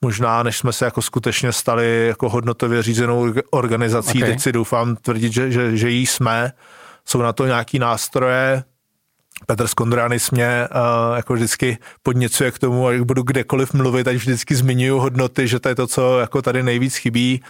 možná, 0.00 0.42
než 0.42 0.58
jsme 0.58 0.72
se 0.72 0.84
jako 0.84 1.02
skutečně 1.02 1.52
stali 1.52 2.06
jako 2.06 2.28
hodnotově 2.28 2.82
řízenou 2.82 3.34
organizací. 3.50 4.18
Okay. 4.18 4.30
Teď 4.30 4.40
si 4.40 4.52
doufám 4.52 4.96
tvrdit, 4.96 5.32
že, 5.32 5.50
že, 5.50 5.76
že 5.76 5.90
jí 5.90 6.06
jsme. 6.06 6.52
Jsou 7.04 7.22
na 7.22 7.32
to 7.32 7.46
nějaký 7.46 7.78
nástroje, 7.78 8.64
Petr 9.46 9.66
Skondránis 9.66 10.30
mě 10.30 10.68
uh, 10.70 11.16
jako 11.16 11.34
vždycky 11.34 11.78
podněcuje 12.02 12.50
k 12.50 12.58
tomu, 12.58 12.90
jak 12.90 13.04
budu 13.04 13.22
kdekoliv 13.22 13.74
mluvit, 13.74 14.04
tak 14.04 14.16
vždycky 14.16 14.54
zmiňuji 14.54 15.00
hodnoty, 15.00 15.48
že 15.48 15.60
to 15.60 15.68
je 15.68 15.74
to, 15.74 15.86
co 15.86 16.18
jako 16.18 16.42
tady 16.42 16.62
nejvíc 16.62 16.96
chybí. 16.96 17.42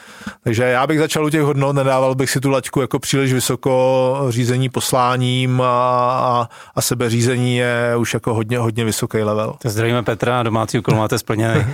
Takže 0.44 0.62
já 0.62 0.86
bych 0.86 0.98
začal 0.98 1.26
u 1.26 1.30
těch 1.30 1.42
hodnot, 1.42 1.76
nedával 1.76 2.14
bych 2.14 2.30
si 2.30 2.40
tu 2.40 2.50
laťku 2.50 2.80
jako 2.80 2.98
příliš 2.98 3.32
vysoko, 3.32 4.26
řízení 4.28 4.68
posláním 4.68 5.60
a, 5.60 5.66
a, 5.66 6.48
a 6.74 6.82
sebeřízení 6.82 7.56
je 7.56 7.96
už 7.98 8.14
jako 8.14 8.34
hodně, 8.34 8.58
hodně 8.58 8.84
vysoký 8.84 9.18
level. 9.18 9.54
To 9.62 9.68
zdravíme 9.68 10.02
Petra, 10.02 10.42
domácí 10.42 10.78
úkol 10.78 10.94
máte 10.94 11.18
splněný. 11.18 11.64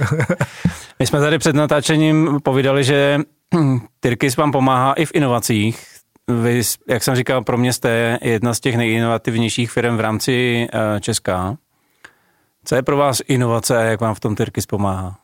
My 0.98 1.06
jsme 1.06 1.20
tady 1.20 1.38
před 1.38 1.56
natáčením 1.56 2.40
povídali, 2.42 2.84
že 2.84 3.18
Tyrkis 4.00 4.36
vám 4.36 4.52
pomáhá 4.52 4.92
i 4.92 5.04
v 5.04 5.10
inovacích, 5.14 5.86
vy, 6.40 6.62
jak 6.88 7.02
jsem 7.02 7.14
říkal, 7.14 7.44
pro 7.44 7.58
mě 7.58 7.72
jste 7.72 8.18
jedna 8.22 8.54
z 8.54 8.60
těch 8.60 8.76
nejinovativnějších 8.76 9.70
firm 9.70 9.96
v 9.96 10.00
rámci 10.00 10.66
uh, 10.74 11.00
Česka. 11.00 11.56
Co 12.64 12.74
je 12.74 12.82
pro 12.82 12.96
vás 12.96 13.22
inovace 13.26 13.78
a 13.78 13.80
jak 13.80 14.00
vám 14.00 14.14
v 14.14 14.20
tom 14.20 14.34
Tyrkis 14.34 14.66
pomáhá? 14.66 15.16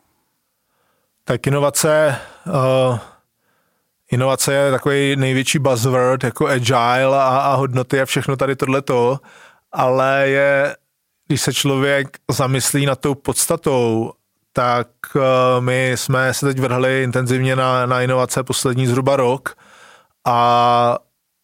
Tak 1.24 1.46
inovace, 1.46 2.16
uh, 2.46 2.98
inovace 4.10 4.54
je 4.54 4.70
takový 4.70 5.16
největší 5.16 5.58
buzzword, 5.58 6.24
jako 6.24 6.46
agile 6.46 7.18
a, 7.18 7.26
a 7.26 7.54
hodnoty 7.54 8.00
a 8.00 8.06
všechno 8.06 8.36
tady 8.36 8.56
tohleto, 8.56 9.20
ale 9.72 10.28
je, 10.28 10.76
když 11.26 11.40
se 11.40 11.54
člověk 11.54 12.18
zamyslí 12.30 12.86
nad 12.86 13.00
tou 13.00 13.14
podstatou, 13.14 14.12
tak 14.52 14.88
uh, 15.14 15.22
my 15.60 15.92
jsme 15.94 16.34
se 16.34 16.46
teď 16.46 16.58
vrhli 16.58 17.02
intenzivně 17.02 17.56
na, 17.56 17.86
na 17.86 18.02
inovace 18.02 18.42
poslední 18.42 18.86
zhruba 18.86 19.16
rok 19.16 19.54
a 20.28 20.98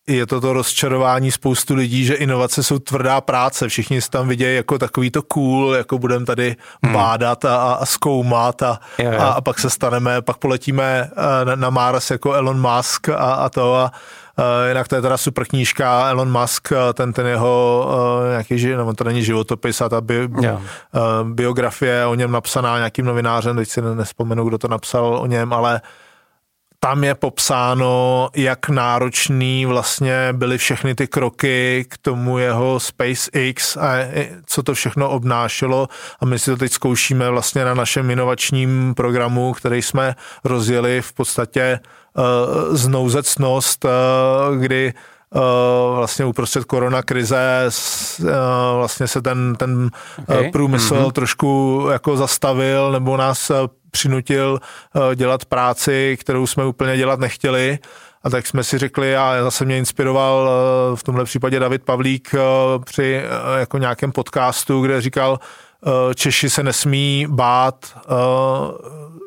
je 0.07 0.27
to 0.27 0.41
to 0.41 0.53
rozčarování 0.53 1.31
spoustu 1.31 1.75
lidí, 1.75 2.05
že 2.05 2.15
inovace 2.15 2.63
jsou 2.63 2.79
tvrdá 2.79 3.21
práce. 3.21 3.69
Všichni 3.69 4.03
si 4.03 4.11
tam 4.11 4.29
vidějí 4.29 4.57
jako 4.57 4.79
takový 4.79 5.11
to 5.11 5.23
cool, 5.23 5.75
jako 5.75 5.99
budeme 5.99 6.27
tady 6.27 6.57
hmm. 6.83 6.95
bádat 6.95 7.45
a, 7.45 7.73
a 7.75 7.87
zkoumat 7.87 8.63
a, 8.63 8.81
jo, 8.99 9.13
jo. 9.13 9.21
a, 9.21 9.29
a 9.29 9.41
pak 9.41 9.59
se 9.59 9.71
staneme, 9.71 10.23
pak 10.23 10.37
poletíme 10.37 11.11
eh, 11.13 11.45
na, 11.45 11.57
na 11.57 11.71
Mars 11.71 12.11
jako 12.11 12.33
Elon 12.33 12.61
Musk 12.61 13.09
a, 13.09 13.15
a 13.15 13.49
to 13.49 13.75
a 13.75 13.93
Uh, 14.39 14.69
jinak 14.69 14.89
to 14.89 14.97
je 14.97 15.03
teda 15.03 15.17
super 15.17 15.45
knížka 15.45 16.09
Elon 16.09 16.41
Musk, 16.41 16.73
eh, 16.73 16.93
ten, 16.93 17.13
ten 17.13 17.27
jeho 17.27 17.87
uh, 17.89 18.29
nějaký, 18.31 18.67
nebo 18.67 18.93
to 18.93 19.05
není 19.05 19.25
životopis 19.25 19.81
a 19.81 19.89
ta 19.89 20.01
bi, 20.01 20.27
uh, 20.27 20.49
biografie 21.23 22.07
o 22.07 22.15
něm 22.15 22.33
napsaná 22.33 22.77
nějakým 22.77 23.07
novinářem, 23.07 23.57
teď 23.57 23.69
si 23.69 23.83
nespomenu, 23.83 24.45
kdo 24.45 24.59
to 24.59 24.69
napsal 24.69 25.19
o 25.23 25.27
něm, 25.27 25.53
ale 25.53 25.81
tam 26.85 27.05
je 27.05 27.15
popsáno, 27.15 28.29
jak 28.37 28.69
náročný 28.69 29.67
vlastně 29.67 30.29
byly 30.33 30.59
všechny 30.59 30.95
ty 30.95 31.07
kroky 31.07 31.87
k 31.89 31.99
tomu 31.99 32.39
jeho 32.39 32.81
SpaceX 32.81 33.77
a 33.77 33.93
co 34.47 34.63
to 34.63 34.75
všechno 34.75 35.11
obnášelo 35.11 35.89
a 36.21 36.25
my 36.25 36.39
si 36.39 36.51
to 36.51 36.57
teď 36.57 36.73
zkoušíme 36.73 37.31
vlastně 37.31 37.65
na 37.65 37.75
našem 37.75 38.11
inovačním 38.11 38.95
programu, 38.97 39.53
který 39.53 39.83
jsme 39.83 40.15
rozjeli 40.45 41.03
v 41.03 41.13
podstatě 41.13 41.81
uh, 42.17 42.25
znouzecnost, 42.77 43.85
uh, 43.85 43.91
kdy 44.57 44.93
uh, 45.35 45.41
vlastně 45.97 46.25
uprostřed 46.25 46.65
korona 46.65 47.03
krize 47.03 47.65
vlastně 48.77 49.09
se 49.09 49.23
ten, 49.23 49.55
ten 49.57 49.91
okay. 50.23 50.51
průmysl 50.51 50.95
mm-hmm. 50.95 51.13
trošku 51.13 51.87
jako 51.93 52.17
zastavil 52.17 52.93
nebo 52.93 53.17
nás 53.17 53.51
přinutil 53.95 54.59
eh, 54.61 55.17
dělat 55.17 55.45
práci, 55.45 56.17
kterou 56.21 56.47
jsme 56.47 56.65
úplně 56.67 56.97
dělat 56.97 57.21
nechtěli. 57.21 57.79
A 58.23 58.31
tak 58.31 58.47
jsme 58.47 58.65
si 58.65 58.79
řekli, 58.79 59.17
a 59.17 59.43
zase 59.43 59.65
mě 59.65 59.79
inspiroval 59.79 60.49
eh, 60.49 60.97
v 60.97 61.03
tomhle 61.03 61.25
případě 61.25 61.61
David 61.61 61.83
Pavlík 61.85 62.35
eh, 62.35 62.39
při 62.85 63.23
jako 63.59 63.79
nějakém 63.79 64.13
podcastu, 64.13 64.83
kde 64.83 65.01
říkal, 65.01 65.39
Češi 66.15 66.51
se 66.51 66.63
nesmí 66.63 67.27
bát 67.29 67.99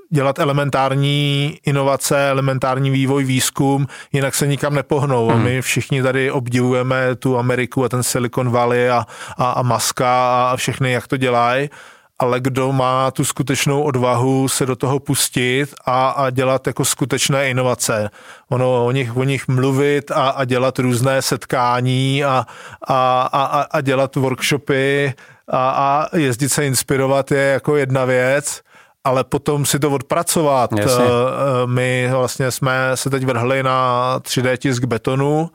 dělat 0.09 0.39
elementární 0.39 1.57
inovace, 1.65 2.29
elementární 2.29 2.89
vývoj, 2.89 3.23
výzkum, 3.23 3.87
jinak 4.13 4.35
se 4.35 4.47
nikam 4.47 4.75
nepohnou. 4.75 5.27
Hmm. 5.27 5.41
A 5.41 5.43
my 5.43 5.61
všichni 5.61 6.03
tady 6.03 6.31
obdivujeme 6.31 7.15
tu 7.15 7.37
Ameriku 7.37 7.83
a 7.83 7.89
ten 7.89 8.03
Silicon 8.03 8.49
Valley 8.49 8.89
a, 8.89 9.05
a, 9.37 9.51
a 9.51 9.61
Maska 9.61 10.49
a 10.51 10.55
všechny, 10.55 10.91
jak 10.91 11.07
to 11.07 11.17
dělají 11.17 11.69
ale 12.19 12.39
kdo 12.39 12.71
má 12.71 13.11
tu 13.11 13.25
skutečnou 13.25 13.81
odvahu 13.81 14.47
se 14.47 14.65
do 14.65 14.75
toho 14.75 14.99
pustit 14.99 15.73
a, 15.85 16.09
a 16.09 16.29
dělat 16.29 16.67
jako 16.67 16.85
skutečné 16.85 17.49
inovace. 17.49 18.09
Ono 18.49 18.85
o 18.85 18.91
nich, 18.91 19.17
o 19.17 19.23
nich 19.23 19.47
mluvit 19.47 20.11
a, 20.11 20.29
a 20.29 20.45
dělat 20.45 20.79
různé 20.79 21.21
setkání 21.21 22.23
a, 22.23 22.45
a, 22.87 23.21
a, 23.21 23.61
a 23.61 23.81
dělat 23.81 24.15
workshopy 24.15 25.13
a, 25.47 25.69
a 25.69 26.17
jezdit 26.17 26.49
se 26.49 26.65
inspirovat 26.65 27.31
je 27.31 27.41
jako 27.41 27.75
jedna 27.75 28.05
věc, 28.05 28.61
ale 29.03 29.23
potom 29.23 29.65
si 29.65 29.79
to 29.79 29.91
odpracovat. 29.91 30.69
Jasně. 30.77 31.05
Eh, 31.05 31.09
eh, 31.63 31.67
my 31.67 32.09
vlastně 32.11 32.51
jsme 32.51 32.91
se 32.95 33.09
teď 33.09 33.25
vrhli 33.25 33.63
na 33.63 34.19
3D 34.19 34.57
tisk 34.57 34.83
betonu 34.83 35.49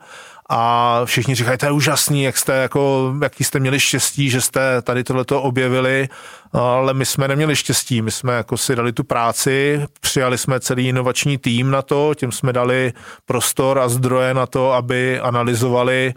a 0.49 1.01
všichni 1.05 1.35
říkají, 1.35 1.57
to 1.57 1.65
je 1.65 1.71
úžasný, 1.71 2.23
jak 2.23 2.37
jste, 2.37 2.53
jako, 2.53 3.13
jaký 3.21 3.43
jste 3.43 3.59
měli 3.59 3.79
štěstí, 3.79 4.29
že 4.29 4.41
jste 4.41 4.81
tady 4.81 5.03
tohleto 5.03 5.41
objevili, 5.41 6.09
ale 6.53 6.93
my 6.93 7.05
jsme 7.05 7.27
neměli 7.27 7.55
štěstí, 7.55 8.01
my 8.01 8.11
jsme 8.11 8.33
jako 8.33 8.57
si 8.57 8.75
dali 8.75 8.93
tu 8.93 9.03
práci, 9.03 9.85
přijali 10.01 10.37
jsme 10.37 10.59
celý 10.59 10.87
inovační 10.87 11.37
tým 11.37 11.71
na 11.71 11.81
to, 11.81 12.13
tím 12.15 12.31
jsme 12.31 12.53
dali 12.53 12.93
prostor 13.25 13.79
a 13.79 13.89
zdroje 13.89 14.33
na 14.33 14.45
to, 14.45 14.71
aby 14.71 15.19
analyzovali 15.19 16.13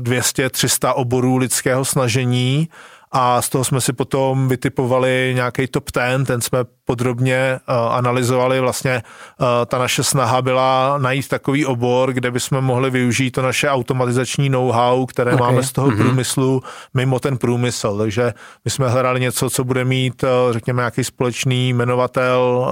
200-300 0.00 0.88
eh, 0.88 0.92
oborů 0.92 1.36
lidského 1.36 1.84
snažení 1.84 2.68
a 3.16 3.42
z 3.42 3.48
toho 3.48 3.64
jsme 3.64 3.80
si 3.80 3.92
potom 3.92 4.48
vytipovali 4.48 5.32
nějaký 5.34 5.66
top 5.66 5.90
ten, 5.90 6.24
ten 6.24 6.40
jsme 6.40 6.58
podrobně 6.84 7.60
uh, 7.68 7.94
analyzovali. 7.94 8.60
Vlastně 8.60 9.02
uh, 9.40 9.46
ta 9.66 9.78
naše 9.78 10.04
snaha 10.04 10.42
byla 10.42 10.98
najít 10.98 11.28
takový 11.28 11.66
obor, 11.66 12.12
kde 12.12 12.30
bychom 12.30 12.60
mohli 12.60 12.90
využít 12.90 13.30
to 13.30 13.42
naše 13.42 13.70
automatizační 13.70 14.48
know-how, 14.48 15.06
které 15.06 15.34
okay. 15.34 15.46
máme 15.46 15.62
z 15.62 15.72
toho 15.72 15.88
mm-hmm. 15.88 15.96
průmyslu 15.96 16.62
mimo 16.94 17.20
ten 17.20 17.38
průmysl. 17.38 17.98
Takže 17.98 18.34
my 18.64 18.70
jsme 18.70 18.88
hledali 18.88 19.20
něco, 19.20 19.50
co 19.50 19.64
bude 19.64 19.84
mít, 19.84 20.22
uh, 20.22 20.28
řekněme, 20.52 20.80
nějaký 20.80 21.04
společný 21.04 21.68
jmenovatel 21.68 22.66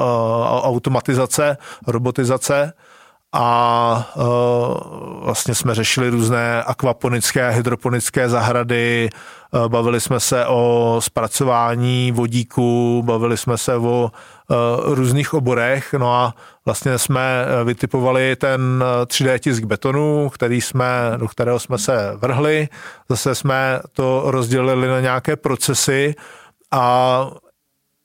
automatizace, 0.62 1.56
robotizace 1.86 2.72
a 3.32 4.12
uh, 4.14 4.24
vlastně 5.24 5.54
jsme 5.54 5.74
řešili 5.74 6.10
různé 6.10 6.62
akvaponické 6.62 7.50
hydroponické 7.50 8.28
zahrady, 8.28 9.10
uh, 9.50 9.68
bavili 9.68 10.00
jsme 10.00 10.20
se 10.20 10.46
o 10.46 10.96
zpracování 10.98 12.12
vodíku, 12.12 13.02
bavili 13.06 13.36
jsme 13.36 13.58
se 13.58 13.76
o 13.76 14.10
uh, 14.10 14.94
různých 14.94 15.34
oborech, 15.34 15.92
no 15.92 16.14
a 16.14 16.34
vlastně 16.64 16.98
jsme 16.98 17.46
vytipovali 17.64 18.36
ten 18.36 18.84
3D 19.04 19.38
tisk 19.38 19.64
betonu, 19.64 20.30
který 20.34 20.60
jsme, 20.60 20.86
do 21.16 21.28
kterého 21.28 21.58
jsme 21.58 21.78
se 21.78 22.12
vrhli, 22.16 22.68
zase 23.08 23.34
jsme 23.34 23.80
to 23.92 24.22
rozdělili 24.26 24.88
na 24.88 25.00
nějaké 25.00 25.36
procesy 25.36 26.14
a 26.70 27.26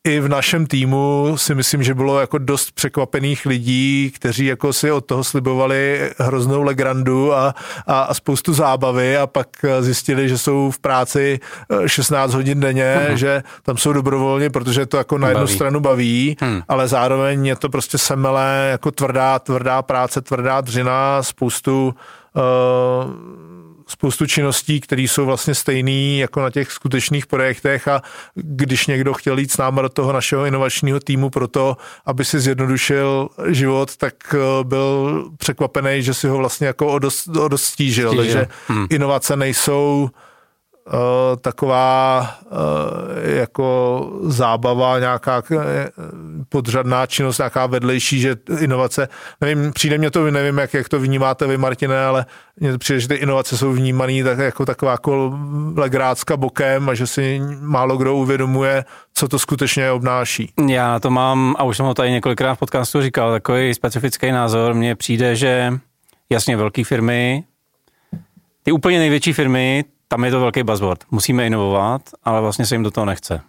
i 0.08 0.20
v 0.20 0.30
našem 0.30 0.68
týmu 0.68 1.34
si 1.36 1.56
myslím, 1.56 1.84
že 1.84 1.94
bylo 1.94 2.20
jako 2.20 2.38
dost 2.38 2.72
překvapených 2.72 3.46
lidí, 3.46 4.12
kteří 4.16 4.46
jako 4.46 4.74
si 4.74 4.92
od 4.92 5.06
toho 5.06 5.24
slibovali 5.24 6.12
hroznou 6.18 6.62
legrandu 6.62 7.34
a, 7.34 7.56
a, 7.88 8.02
a 8.02 8.14
spoustu 8.14 8.54
zábavy 8.54 9.18
a 9.18 9.28
pak 9.28 9.48
zjistili, 9.80 10.30
že 10.30 10.38
jsou 10.38 10.72
v 10.72 10.80
práci 10.80 11.40
16 11.86 12.32
eh, 12.32 12.36
hodin 12.36 12.60
denně, 12.60 13.08
uh-huh. 13.10 13.14
že 13.14 13.44
tam 13.64 13.78
jsou 13.78 13.94
dobrovolně, 13.94 14.50
protože 14.50 14.86
to 14.86 14.98
jako 14.98 15.18
na 15.18 15.28
jednu 15.28 15.44
baví. 15.44 15.56
stranu 15.56 15.80
baví, 15.80 16.38
hmm. 16.40 16.62
ale 16.68 16.88
zároveň 16.88 17.46
je 17.46 17.56
to 17.56 17.70
prostě 17.70 17.98
semele 17.98 18.68
jako 18.72 18.92
tvrdá, 18.92 19.40
tvrdá 19.40 19.82
práce, 19.82 20.22
tvrdá 20.22 20.62
dřina, 20.62 21.24
spoustu 21.24 21.96
uh, 22.34 23.57
spoustu 23.88 24.26
činností, 24.26 24.82
které 24.82 25.02
jsou 25.02 25.26
vlastně 25.26 25.56
stejné 25.56 26.18
jako 26.18 26.42
na 26.42 26.50
těch 26.50 26.72
skutečných 26.72 27.26
projektech 27.26 27.88
a 27.88 28.02
když 28.36 28.88
někdo 28.88 29.14
chtěl 29.14 29.40
jít 29.40 29.52
s 29.52 29.58
náma 29.58 29.82
do 29.82 29.90
toho 29.90 30.14
našeho 30.14 30.46
inovačního 30.46 31.00
týmu 31.00 31.30
proto, 31.30 31.78
aby 32.06 32.26
si 32.26 32.40
zjednodušil 32.40 33.30
život, 33.48 33.98
tak 33.98 34.14
eh, 34.34 34.64
byl 34.64 35.24
překvapený, 35.38 36.04
že 36.04 36.14
si 36.14 36.28
ho 36.28 36.38
vlastně 36.38 36.68
jako 36.68 36.88
o 36.88 37.00
dost, 37.00 37.28
o 37.28 37.48
dost 37.48 37.64
stížil. 37.64 38.10
Stížil. 38.10 38.24
Takže 38.24 38.48
hmm. 38.68 38.88
inovace 38.90 39.36
nejsou 39.36 40.10
Eh, 40.10 40.12
taková 41.42 42.30
uh, 42.46 42.58
jako 43.36 44.10
zábava, 44.24 45.00
nějaká 45.00 45.44
eh, 45.52 45.90
podřadná 46.50 47.06
činnost, 47.06 47.38
nějaká 47.38 47.66
vedlejší, 47.66 48.20
že 48.20 48.36
inovace, 48.60 49.08
nevím, 49.42 49.72
přijde 49.74 49.98
mě 49.98 50.12
to, 50.12 50.32
nevím, 50.32 50.58
jak, 50.58 50.74
jak 50.74 50.90
to 50.90 51.00
vnímáte 51.00 51.48
vy, 51.48 51.58
Martine, 51.58 52.06
ale 52.06 52.26
mně 52.60 52.78
přijde, 52.78 53.00
že 53.00 53.08
ty 53.08 53.16
inovace 53.16 53.58
jsou 53.58 53.72
vnímané 53.72 54.24
tak, 54.24 54.38
jako 54.38 54.66
taková 54.66 54.92
jako 54.92 55.40
legrácka 55.76 56.38
bokem 56.38 56.90
a 56.90 56.94
že 56.94 57.08
si 57.08 57.42
málo 57.60 57.98
kdo 57.98 58.16
uvědomuje, 58.16 58.86
co 59.14 59.28
to 59.28 59.40
skutečně 59.40 59.92
obnáší. 59.92 60.54
Já 60.70 61.00
to 61.00 61.10
mám, 61.10 61.56
a 61.60 61.64
už 61.64 61.78
jsem 61.78 61.86
ho 61.86 61.94
tady 61.94 62.12
několikrát 62.12 62.56
v 62.56 62.60
podcastu 62.60 63.02
říkal, 63.02 63.32
takový 63.32 63.74
specifický 63.74 64.32
názor. 64.32 64.74
Mně 64.74 64.96
přijde, 64.96 65.36
že 65.36 65.74
jasně 66.30 66.58
velké 66.58 66.84
firmy, 66.84 67.44
ty 68.64 68.72
úplně 68.72 69.00
největší 69.00 69.34
firmy, 69.34 69.84
tam 70.08 70.26
je 70.26 70.32
to 70.32 70.40
velký 70.40 70.64
buzzword. 70.64 71.04
Musíme 71.12 71.48
inovovat, 71.48 72.02
ale 72.24 72.42
vlastně 72.42 72.66
se 72.66 72.76
jim 72.76 72.84
do 72.84 72.92
toho 72.92 73.06
nechce. 73.06 73.42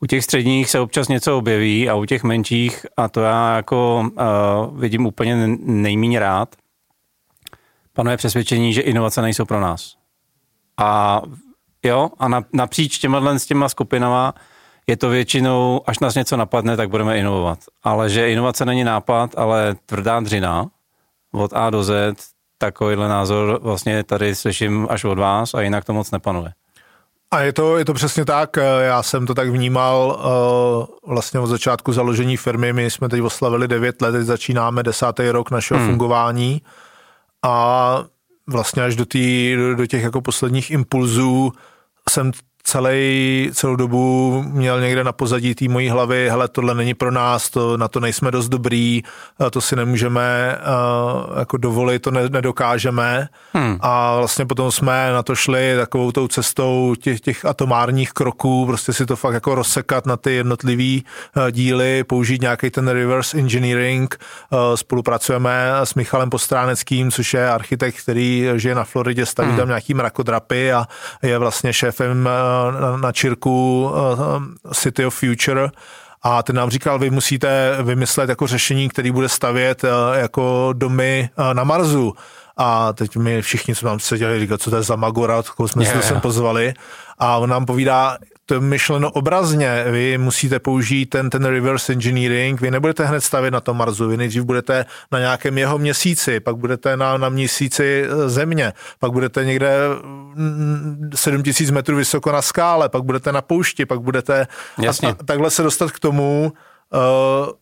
U 0.00 0.06
těch 0.06 0.24
středních 0.24 0.70
se 0.70 0.80
občas 0.80 1.08
něco 1.08 1.38
objeví 1.38 1.88
a 1.88 1.94
u 1.94 2.04
těch 2.04 2.22
menších, 2.24 2.86
a 2.96 3.08
to 3.08 3.20
já 3.20 3.56
jako 3.56 4.00
uh, 4.00 4.80
vidím 4.80 5.06
úplně 5.06 5.46
nejméně 5.58 6.18
rád, 6.18 6.56
panuje 7.92 8.16
přesvědčení, 8.16 8.72
že 8.72 8.80
inovace 8.80 9.22
nejsou 9.22 9.44
pro 9.44 9.60
nás. 9.60 9.96
A 10.76 11.22
jo, 11.84 12.10
a 12.18 12.28
na, 12.28 12.42
napříč 12.52 12.98
těma 12.98 13.38
s 13.38 13.46
těma 13.46 13.68
skupinama 13.68 14.34
je 14.86 14.96
to 14.96 15.08
většinou, 15.08 15.80
až 15.86 15.98
nás 15.98 16.14
něco 16.14 16.36
napadne, 16.36 16.76
tak 16.76 16.90
budeme 16.90 17.18
inovovat. 17.18 17.58
Ale 17.82 18.10
že 18.10 18.32
inovace 18.32 18.64
není 18.64 18.84
nápad, 18.84 19.38
ale 19.38 19.76
tvrdá 19.86 20.20
dřina 20.20 20.66
od 21.32 21.52
A 21.54 21.70
do 21.70 21.84
Z, 21.84 22.16
takovýhle 22.58 23.08
názor 23.08 23.58
vlastně 23.62 24.04
tady 24.04 24.34
slyším 24.34 24.86
až 24.90 25.04
od 25.04 25.18
vás 25.18 25.54
a 25.54 25.60
jinak 25.60 25.84
to 25.84 25.92
moc 25.92 26.10
nepanuje. 26.10 26.52
A 27.30 27.40
je 27.40 27.52
to, 27.52 27.78
je 27.78 27.84
to 27.84 27.94
přesně 27.94 28.24
tak, 28.24 28.56
já 28.80 29.02
jsem 29.02 29.26
to 29.26 29.34
tak 29.34 29.48
vnímal 29.48 30.18
uh, 30.18 31.12
vlastně 31.14 31.40
od 31.40 31.46
začátku 31.46 31.92
založení 31.92 32.36
firmy, 32.36 32.72
my 32.72 32.90
jsme 32.90 33.08
teď 33.08 33.20
oslavili 33.20 33.68
9 33.68 34.02
let, 34.02 34.12
teď 34.12 34.22
začínáme 34.22 34.82
desátý 34.82 35.30
rok 35.30 35.50
našeho 35.50 35.80
hmm. 35.80 35.88
fungování 35.88 36.62
a 37.42 38.04
vlastně 38.46 38.82
až 38.82 38.96
do, 38.96 39.06
tý, 39.06 39.54
do, 39.56 39.74
do 39.74 39.86
těch 39.86 40.02
jako 40.02 40.20
posledních 40.20 40.70
impulzů 40.70 41.52
jsem 42.10 42.32
celý, 42.68 43.50
celou 43.54 43.76
dobu 43.76 44.42
měl 44.46 44.80
někde 44.80 45.04
na 45.04 45.12
pozadí 45.12 45.54
té 45.54 45.68
mojí 45.68 45.88
hlavy, 45.88 46.30
hele, 46.30 46.48
tohle 46.48 46.74
není 46.74 46.94
pro 46.94 47.10
nás, 47.10 47.50
to, 47.50 47.76
na 47.76 47.88
to 47.88 48.00
nejsme 48.00 48.30
dost 48.30 48.48
dobrý, 48.48 49.02
to 49.50 49.60
si 49.60 49.76
nemůžeme 49.76 50.58
uh, 50.58 51.38
jako 51.38 51.56
dovolit, 51.56 51.98
to 51.98 52.10
ne, 52.10 52.28
nedokážeme. 52.28 53.28
Hmm. 53.52 53.78
A 53.80 54.16
vlastně 54.16 54.46
potom 54.46 54.72
jsme 54.72 55.12
na 55.12 55.22
to 55.22 55.34
šli 55.34 55.76
takovou 55.76 56.12
tou 56.12 56.28
cestou 56.28 56.94
těch, 57.00 57.20
těch 57.20 57.44
atomárních 57.44 58.12
kroků, 58.12 58.66
prostě 58.66 58.92
si 58.92 59.06
to 59.06 59.16
fakt 59.16 59.34
jako 59.34 59.54
rozsekat 59.54 60.06
na 60.06 60.16
ty 60.16 60.34
jednotlivý 60.34 61.04
uh, 61.36 61.50
díly, 61.50 62.04
použít 62.04 62.40
nějaký 62.40 62.70
ten 62.70 62.88
reverse 62.88 63.38
engineering. 63.38 64.18
Uh, 64.50 64.58
spolupracujeme 64.74 65.70
s 65.84 65.94
Michalem 65.94 66.30
Postráneckým, 66.30 67.10
což 67.10 67.34
je 67.34 67.50
architekt, 67.50 68.02
který 68.02 68.48
žije 68.56 68.74
na 68.74 68.84
Floridě, 68.84 69.26
staví 69.26 69.48
hmm. 69.48 69.58
tam 69.58 69.68
nějaký 69.68 69.94
mrakodrapy 69.94 70.72
a 70.72 70.86
je 71.22 71.38
vlastně 71.38 71.72
šéfem 71.72 72.28
na, 72.80 72.96
na 72.96 73.12
čirku 73.12 73.84
uh, 73.92 74.72
City 74.72 75.06
of 75.06 75.14
Future 75.14 75.70
a 76.22 76.42
ten 76.42 76.56
nám 76.56 76.70
říkal, 76.70 76.98
vy 76.98 77.10
musíte 77.10 77.78
vymyslet 77.82 78.28
jako 78.28 78.46
řešení, 78.46 78.88
který 78.88 79.10
bude 79.10 79.28
stavět 79.28 79.84
uh, 79.84 79.90
jako 80.14 80.72
domy 80.72 81.30
uh, 81.38 81.54
na 81.54 81.64
Marsu. 81.64 82.14
A 82.56 82.92
teď 82.92 83.16
my 83.16 83.42
všichni, 83.42 83.74
co 83.74 83.86
nám 83.86 84.00
seděli, 84.00 84.40
říkali, 84.40 84.58
co 84.58 84.70
to 84.70 84.76
je 84.76 84.82
za 84.82 84.96
Magora, 84.96 85.42
koho 85.56 85.68
jsme 85.68 85.82
yeah. 85.82 85.94
si 85.94 86.00
to 86.00 86.08
sem 86.08 86.20
pozvali. 86.20 86.74
A 87.18 87.36
on 87.36 87.50
nám 87.50 87.66
povídá, 87.66 88.18
to 88.48 88.54
je 88.54 88.60
myšleno 88.60 89.10
obrazně, 89.10 89.84
vy 89.90 90.18
musíte 90.18 90.58
použít 90.58 91.06
ten, 91.06 91.30
ten 91.30 91.44
reverse 91.44 91.92
engineering, 91.92 92.60
vy 92.60 92.70
nebudete 92.70 93.04
hned 93.04 93.20
stavět 93.20 93.50
na 93.50 93.60
tom 93.60 93.76
Marsu, 93.76 94.08
vy 94.08 94.16
nejdřív 94.16 94.42
budete 94.42 94.86
na 95.12 95.18
nějakém 95.18 95.58
jeho 95.58 95.78
měsíci, 95.78 96.40
pak 96.40 96.56
budete 96.56 96.96
na, 96.96 97.16
na 97.16 97.28
měsíci 97.28 98.04
e, 98.04 98.28
země, 98.28 98.72
pak 98.98 99.12
budete 99.12 99.44
někde 99.44 99.76
7000 101.14 101.70
metrů 101.70 101.96
vysoko 101.96 102.32
na 102.32 102.42
skále, 102.42 102.88
pak 102.88 103.02
budete 103.02 103.32
na 103.32 103.42
poušti, 103.42 103.86
pak 103.86 104.00
budete... 104.00 104.46
Jasně. 104.82 105.08
A, 105.08 105.10
a 105.10 105.24
takhle 105.24 105.50
se 105.50 105.62
dostat 105.62 105.90
k 105.90 105.98
tomu, 105.98 106.52
uh, 106.92 107.52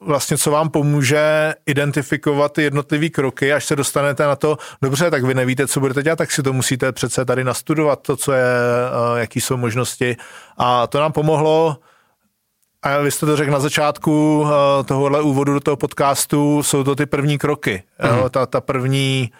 vlastně, 0.00 0.38
co 0.38 0.50
vám 0.50 0.68
pomůže 0.68 1.54
identifikovat 1.66 2.52
ty 2.52 2.62
jednotlivé 2.62 3.08
kroky, 3.08 3.52
až 3.52 3.64
se 3.64 3.76
dostanete 3.76 4.26
na 4.26 4.36
to, 4.36 4.56
dobře, 4.82 5.10
tak 5.10 5.24
vy 5.24 5.34
nevíte, 5.34 5.66
co 5.66 5.80
budete 5.80 6.02
dělat, 6.02 6.16
tak 6.16 6.30
si 6.30 6.42
to 6.42 6.52
musíte 6.52 6.92
přece 6.92 7.24
tady 7.24 7.44
nastudovat, 7.44 8.02
to, 8.02 8.16
co 8.16 8.32
je, 8.32 8.44
eh, 8.44 9.20
jaký 9.20 9.40
jsou 9.40 9.56
možnosti. 9.56 10.16
A 10.58 10.86
to 10.86 11.00
nám 11.00 11.12
pomohlo, 11.12 11.76
a 12.82 12.98
vy 12.98 13.10
jste 13.10 13.26
to 13.26 13.36
řekl 13.36 13.50
na 13.50 13.60
začátku 13.60 14.46
eh, 14.46 14.84
tohohle 14.84 15.22
úvodu 15.22 15.54
do 15.54 15.60
toho 15.60 15.76
podcastu, 15.76 16.62
jsou 16.62 16.84
to 16.84 16.94
ty 16.94 17.06
první 17.06 17.38
kroky. 17.38 17.82
Mm. 18.22 18.30
Ta, 18.30 18.46
ta 18.46 18.60
první, 18.60 19.32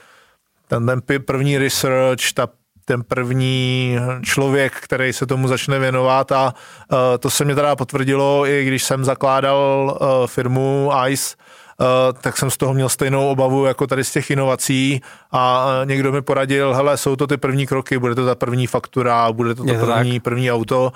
ten, 0.69 0.87
ten 0.87 1.23
první 1.25 1.59
research, 1.59 2.33
ta 2.35 2.49
ten 2.91 3.03
první 3.03 3.97
člověk, 4.23 4.73
který 4.81 5.13
se 5.13 5.27
tomu 5.27 5.49
začne 5.49 5.79
věnovat 5.79 6.33
a 6.33 6.55
uh, 6.93 6.99
to 7.19 7.31
se 7.31 7.45
mě 7.45 7.55
teda 7.55 7.77
potvrdilo, 7.77 8.47
i 8.47 8.65
když 8.65 8.85
jsem 8.85 9.05
zakládal 9.05 9.99
uh, 10.01 10.27
firmu 10.27 10.91
ICE, 11.09 11.37
uh, 11.37 11.87
tak 12.21 12.37
jsem 12.37 12.51
z 12.51 12.57
toho 12.57 12.75
měl 12.75 12.89
stejnou 12.89 13.29
obavu 13.29 13.65
jako 13.65 13.87
tady 13.87 14.05
z 14.05 14.13
těch 14.13 14.31
inovací 14.31 15.01
a 15.33 15.69
někdo 15.85 16.13
mi 16.13 16.23
poradil, 16.23 16.75
hele, 16.75 16.97
jsou 16.97 17.17
to 17.17 17.27
ty 17.27 17.37
první 17.37 17.67
kroky, 17.67 17.99
bude 17.99 18.15
to 18.15 18.27
ta 18.27 18.35
první 18.35 18.67
faktura, 18.67 19.33
bude 19.33 19.55
to, 19.55 19.65
to, 19.65 19.75
to 19.75 19.87
první, 19.87 20.21
první 20.21 20.53
auto 20.53 20.93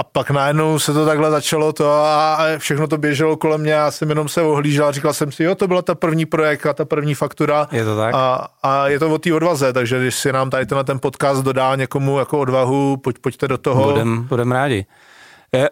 a 0.00 0.04
pak 0.04 0.30
najednou 0.30 0.78
se 0.78 0.92
to 0.92 1.06
takhle 1.06 1.30
začalo 1.30 1.72
to 1.72 1.92
a 1.92 2.38
všechno 2.58 2.86
to 2.86 2.98
běželo 2.98 3.36
kolem 3.36 3.60
mě, 3.60 3.72
já 3.72 3.90
jsem 3.90 4.08
jenom 4.08 4.28
se 4.28 4.42
ohlížel 4.42 4.86
a 4.86 4.92
říkal 4.92 5.12
jsem 5.12 5.32
si, 5.32 5.42
jo, 5.42 5.54
to 5.54 5.68
byla 5.68 5.82
ta 5.82 5.94
první 5.94 6.26
projekt 6.26 6.66
a 6.66 6.72
ta 6.72 6.84
první 6.84 7.14
faktura. 7.14 7.68
Je 7.72 7.84
to 7.84 7.96
tak? 7.96 8.14
A, 8.14 8.48
a 8.62 8.88
je 8.88 8.98
to 8.98 9.10
o 9.10 9.18
té 9.18 9.34
odvaze, 9.34 9.72
takže 9.72 10.00
když 10.00 10.14
si 10.14 10.32
nám 10.32 10.50
tady 10.50 10.66
tenhle 10.66 10.84
ten 10.84 10.98
podcast 10.98 11.42
dodá 11.42 11.76
někomu 11.76 12.18
jako 12.18 12.38
odvahu, 12.38 12.96
pojď, 12.96 13.18
pojďte 13.18 13.48
do 13.48 13.58
toho. 13.58 13.84
Budem, 13.84 14.22
budem 14.22 14.52
rádi. 14.52 14.86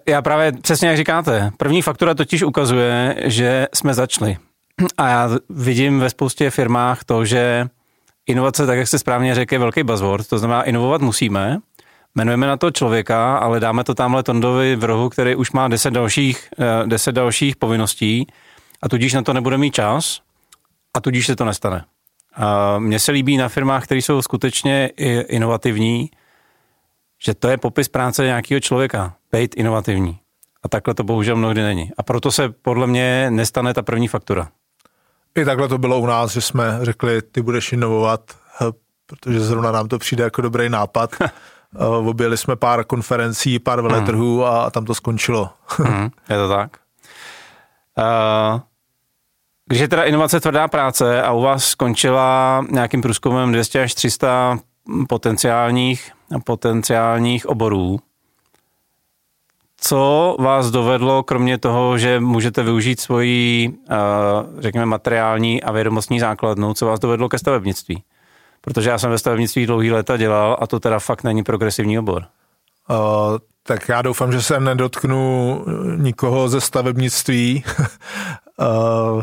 Já 0.08 0.22
právě 0.22 0.52
přesně 0.62 0.88
jak 0.88 0.96
říkáte, 0.96 1.50
první 1.56 1.82
faktura 1.82 2.14
totiž 2.14 2.42
ukazuje, 2.42 3.16
že 3.24 3.66
jsme 3.74 3.94
začali. 3.94 4.36
A 4.98 5.08
já 5.08 5.30
vidím 5.48 6.00
ve 6.00 6.10
spoustě 6.10 6.50
firmách 6.50 7.04
to, 7.04 7.24
že 7.24 7.66
inovace, 8.26 8.66
tak 8.66 8.78
jak 8.78 8.88
jste 8.88 8.98
správně 8.98 9.34
řekl, 9.34 9.54
je 9.54 9.58
velký 9.58 9.82
buzzword, 9.82 10.28
to 10.28 10.38
znamená 10.38 10.62
inovovat 10.62 11.00
musíme, 11.00 11.58
jmenujeme 12.16 12.46
na 12.46 12.56
to 12.56 12.70
člověka, 12.70 13.38
ale 13.38 13.60
dáme 13.60 13.84
to 13.84 13.94
tamhle 13.94 14.22
Tondovi 14.22 14.76
v 14.76 14.84
rohu, 14.84 15.08
který 15.08 15.34
už 15.34 15.52
má 15.52 15.68
deset 15.68 15.90
dalších, 15.90 16.48
eh, 16.58 16.86
deset 16.86 17.12
dalších 17.12 17.56
povinností 17.56 18.26
a 18.82 18.88
tudíž 18.88 19.12
na 19.12 19.22
to 19.22 19.32
nebude 19.32 19.58
mít 19.58 19.74
čas 19.74 20.20
a 20.94 21.00
tudíž 21.00 21.26
se 21.26 21.36
to 21.36 21.44
nestane. 21.44 21.84
Mně 22.78 22.98
se 22.98 23.12
líbí 23.12 23.36
na 23.36 23.48
firmách, 23.48 23.84
které 23.84 23.98
jsou 23.98 24.22
skutečně 24.22 24.86
inovativní, 25.28 26.10
že 27.24 27.34
to 27.34 27.48
je 27.48 27.58
popis 27.58 27.88
práce 27.88 28.24
nějakého 28.24 28.60
člověka, 28.60 29.14
být 29.32 29.54
inovativní. 29.56 30.18
A 30.62 30.68
takhle 30.68 30.94
to 30.94 31.04
bohužel 31.04 31.36
mnohdy 31.36 31.62
není. 31.62 31.90
A 31.98 32.02
proto 32.02 32.32
se 32.32 32.48
podle 32.48 32.86
mě 32.86 33.30
nestane 33.30 33.74
ta 33.74 33.82
první 33.82 34.08
faktura. 34.08 34.48
I 35.36 35.44
takhle 35.44 35.68
to 35.68 35.78
bylo 35.78 35.98
u 35.98 36.06
nás, 36.06 36.32
že 36.32 36.40
jsme 36.40 36.78
řekli, 36.82 37.22
ty 37.22 37.42
budeš 37.42 37.72
inovovat, 37.72 38.20
protože 39.06 39.40
zrovna 39.40 39.72
nám 39.72 39.88
to 39.88 39.98
přijde 39.98 40.24
jako 40.24 40.42
dobrý 40.42 40.68
nápad. 40.68 41.16
Eh, 41.78 42.08
objeli 42.08 42.36
jsme 42.36 42.56
pár 42.56 42.84
konferencí, 42.84 43.58
pár 43.58 43.80
veletrhů 43.80 44.36
hmm. 44.36 44.44
a 44.44 44.70
tam 44.70 44.84
to 44.84 44.94
skončilo. 44.94 45.50
Hmm, 45.76 46.10
je 46.30 46.36
to 46.36 46.48
tak. 46.48 46.76
Uh, 47.98 48.60
když 49.66 49.80
je 49.80 49.88
teda 49.88 50.04
inovace 50.04 50.40
tvrdá 50.40 50.68
práce 50.68 51.22
a 51.22 51.32
u 51.32 51.42
vás 51.42 51.64
skončila 51.64 52.64
nějakým 52.70 53.02
průzkumem 53.02 53.52
200 53.52 53.82
až 53.82 53.94
300 53.94 54.58
potenciálních, 55.08 56.12
potenciálních 56.44 57.46
oborů, 57.46 57.98
co 59.76 60.36
vás 60.40 60.70
dovedlo, 60.70 61.22
kromě 61.22 61.58
toho, 61.58 61.98
že 61.98 62.20
můžete 62.20 62.62
využít 62.62 63.00
svoji, 63.00 63.68
uh, 63.68 64.60
řekněme, 64.60 64.86
materiální 64.86 65.62
a 65.62 65.72
vědomostní 65.72 66.20
základnu, 66.20 66.74
co 66.74 66.86
vás 66.86 67.00
dovedlo 67.00 67.28
ke 67.28 67.38
stavebnictví? 67.38 68.02
Protože 68.66 68.90
já 68.90 68.98
jsem 68.98 69.10
ve 69.10 69.18
stavebnictví 69.18 69.66
dlouhý 69.66 69.92
léta 69.92 70.16
dělal 70.16 70.56
a 70.60 70.66
to 70.66 70.80
teda 70.80 70.98
fakt 70.98 71.24
není 71.24 71.42
progresivní 71.42 71.98
obor. 71.98 72.24
Uh, 72.90 72.96
tak 73.62 73.88
já 73.88 74.02
doufám, 74.02 74.32
že 74.32 74.42
se 74.42 74.60
nedotknu 74.60 75.64
nikoho 75.96 76.48
ze 76.48 76.60
stavebnictví. 76.60 77.64
uh, 78.58 79.22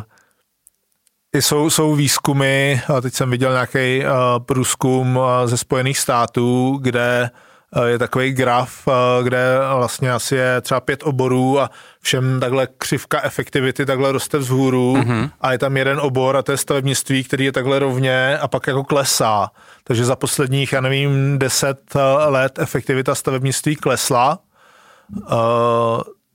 jsou, 1.36 1.70
jsou 1.70 1.96
výzkumy, 1.96 2.82
a 2.96 3.02
teď 3.02 3.14
jsem 3.14 3.32
viděl 3.32 3.52
nějaký 3.52 4.06
uh, 4.06 4.10
průzkum 4.46 5.18
uh, 5.18 5.26
ze 5.46 5.58
Spojených 5.58 6.00
států, 6.00 6.78
kde 6.82 7.30
Eh, 7.30 7.53
je 7.86 8.00
takový 8.00 8.32
graf, 8.32 8.88
eh, 8.88 9.24
kde 9.24 9.58
vlastně 9.76 10.12
asi 10.12 10.36
je 10.36 10.62
třeba 10.62 10.80
pět 10.80 11.04
oborů 11.04 11.60
a 11.60 11.70
všem 12.02 12.40
takhle 12.40 12.68
křivka 12.78 13.22
efektivity 13.24 13.86
takhle 13.86 14.12
roste 14.12 14.38
vzhůru 14.38 14.96
mm-hmm. 14.96 15.30
a 15.42 15.52
je 15.52 15.58
tam 15.58 15.78
jeden 15.78 16.00
obor 16.00 16.38
a 16.38 16.42
to 16.42 16.52
je 16.52 16.58
stavebnictví, 16.58 17.24
který 17.24 17.46
je 17.46 17.52
takhle 17.52 17.80
rovně 17.80 18.38
a 18.38 18.48
pak 18.48 18.68
jako 18.68 18.84
klesá. 18.84 19.52
Takže 19.84 20.06
za 20.06 20.16
posledních, 20.16 20.74
já 20.74 20.82
nevím, 20.82 21.40
deset 21.40 21.80
eh, 21.96 22.00
let 22.30 22.60
efektivita 22.60 23.16
stavebnictví 23.16 23.76
klesla. 23.76 24.40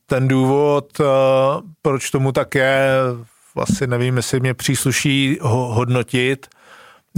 Ten 0.07 0.29
důvod, 0.29 1.01
proč 1.83 2.11
tomu 2.11 2.33
tak 2.33 2.55
je, 2.55 2.89
vlastně 3.55 3.87
nevím, 3.87 4.17
jestli 4.17 4.41
mě 4.41 4.55
přísluší 4.55 5.39
hodnotit, 5.43 6.47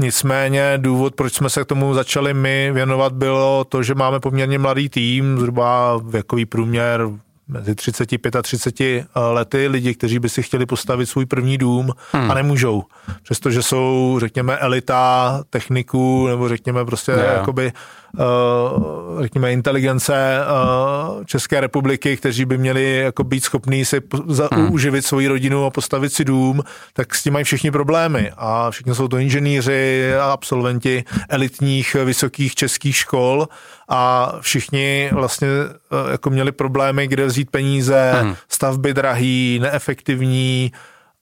Nicméně 0.00 0.72
důvod, 0.76 1.14
proč 1.14 1.32
jsme 1.34 1.50
se 1.50 1.64
k 1.64 1.66
tomu 1.66 1.94
začali 1.94 2.34
my 2.34 2.70
věnovat, 2.72 3.12
bylo 3.12 3.64
to, 3.64 3.82
že 3.82 3.94
máme 3.94 4.20
poměrně 4.20 4.58
mladý 4.58 4.88
tým, 4.88 5.38
zhruba 5.38 6.00
věkový 6.04 6.46
průměr 6.46 7.08
mezi 7.50 7.74
35 7.74 8.36
a 8.36 8.42
30 8.42 8.80
eh, 8.80 9.04
lety 9.14 9.68
lidi, 9.68 9.94
kteří 9.94 10.18
by 10.18 10.28
si 10.28 10.42
chtěli 10.42 10.66
postavit 10.66 11.06
svůj 11.06 11.26
první 11.26 11.58
dům 11.58 11.92
hmm. 12.12 12.30
a 12.30 12.34
nemůžou. 12.34 12.82
Přestože 13.22 13.62
jsou, 13.62 14.16
řekněme, 14.20 14.56
elita 14.56 15.42
techniků 15.50 16.26
nebo 16.26 16.48
řekněme 16.48 16.84
prostě 16.84 17.12
yeah. 17.12 17.36
jakoby 17.36 17.72
uh, 18.18 19.22
řekněme 19.22 19.52
inteligence 19.52 20.38
uh, 20.40 21.24
České 21.24 21.60
republiky, 21.60 22.16
kteří 22.16 22.44
by 22.44 22.58
měli 22.58 22.96
jako 22.96 23.24
být 23.24 23.44
schopní 23.44 23.84
si 23.84 24.00
za, 24.26 24.48
hmm. 24.52 24.72
uživit 24.72 25.06
svoji 25.06 25.28
rodinu 25.28 25.64
a 25.64 25.70
postavit 25.70 26.12
si 26.12 26.24
dům, 26.24 26.62
tak 26.92 27.14
s 27.14 27.22
tím 27.22 27.32
mají 27.32 27.44
všichni 27.44 27.70
problémy 27.70 28.32
a 28.36 28.70
všichni 28.70 28.94
jsou 28.94 29.08
to 29.08 29.16
inženýři 29.16 30.12
a 30.20 30.32
absolventi 30.32 31.04
elitních 31.28 31.96
vysokých 32.04 32.54
českých 32.54 32.96
škol 32.96 33.48
a 33.88 34.32
všichni 34.40 35.10
vlastně 35.12 35.48
uh, 35.48 36.10
jako 36.10 36.30
měli 36.30 36.52
problémy, 36.52 37.08
kde 37.08 37.26
vzít 37.26 37.39
peníze, 37.44 38.12
hmm. 38.22 38.34
stavby 38.48 38.94
drahý, 38.94 39.58
neefektivní 39.62 40.72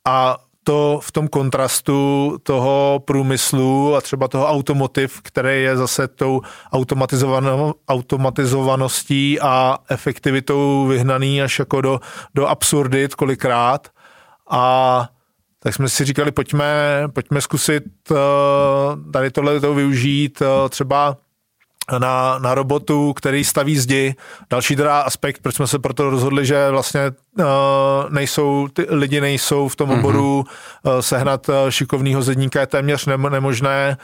a 0.07 0.39
to 0.69 1.01
v 1.03 1.13
tom 1.13 1.29
kontrastu 1.29 2.37
toho 2.43 3.03
průmyslu 3.05 3.97
a 3.97 4.01
třeba 4.01 4.29
toho 4.29 4.49
automotiv, 4.49 5.21
který 5.23 5.63
je 5.63 5.77
zase 5.77 6.09
tou 6.09 6.41
automatizovaností 7.89 9.41
a 9.41 9.79
efektivitou 9.91 10.87
vyhnaný 10.87 11.43
až 11.43 11.59
jako 11.59 11.81
do, 11.81 12.01
do 12.35 12.47
absurdit 12.47 13.15
kolikrát. 13.15 13.89
A 14.51 15.09
tak 15.59 15.75
jsme 15.75 15.89
si 15.89 16.05
říkali, 16.05 16.33
pojďme, 16.33 17.03
pojďme 17.13 17.41
zkusit 17.41 17.85
eh, 18.11 18.15
tady 19.13 19.31
tohle 19.31 19.61
to 19.61 19.75
využít 19.75 20.43
eh, 20.43 20.69
třeba 20.69 21.17
na, 21.99 22.39
na 22.39 22.55
robotu, 22.55 23.13
který 23.13 23.45
staví 23.45 23.79
zdi. 23.79 24.15
Další 24.51 24.77
teda 24.77 25.01
aspekt, 25.01 25.43
proč 25.43 25.55
jsme 25.55 25.67
se 25.67 25.79
proto 25.79 26.11
rozhodli, 26.11 26.47
že 26.47 26.71
vlastně 26.71 27.01
nejsou, 28.09 28.69
ty 28.73 28.87
lidi 28.89 29.21
nejsou 29.21 29.69
v 29.69 29.77
tom 29.77 29.89
mhm. 29.89 29.99
oboru 29.99 30.45
mm-hmm. 30.45 30.99
sehnat 30.99 31.49
uh, 31.49 31.55
šikovného 31.69 32.23
zedníka 32.23 32.61
je 32.61 32.67
téměř 32.67 33.07
nemožné. 33.07 33.97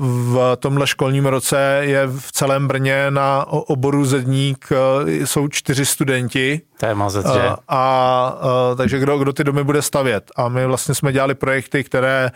V 0.00 0.56
tomhle 0.58 0.86
školním 0.86 1.26
roce 1.26 1.78
je 1.80 2.06
v 2.06 2.32
celém 2.32 2.68
Brně 2.68 3.06
na 3.10 3.44
oboru 3.48 4.04
zedník 4.04 4.68
jsou 5.24 5.48
čtyři 5.48 5.86
studenti. 5.86 6.60
To 6.80 6.86
je 6.86 6.94
mazec, 6.94 7.26
že? 7.32 7.50
A 7.68 8.38
uh, 8.70 8.76
takže 8.76 8.98
kdo, 8.98 9.18
kdo 9.18 9.32
ty 9.32 9.44
domy 9.44 9.64
bude 9.64 9.82
stavět? 9.82 10.30
A 10.36 10.48
my 10.48 10.66
vlastně 10.66 10.94
jsme 10.94 11.12
dělali 11.12 11.34
projekty, 11.34 11.84
které 11.84 12.30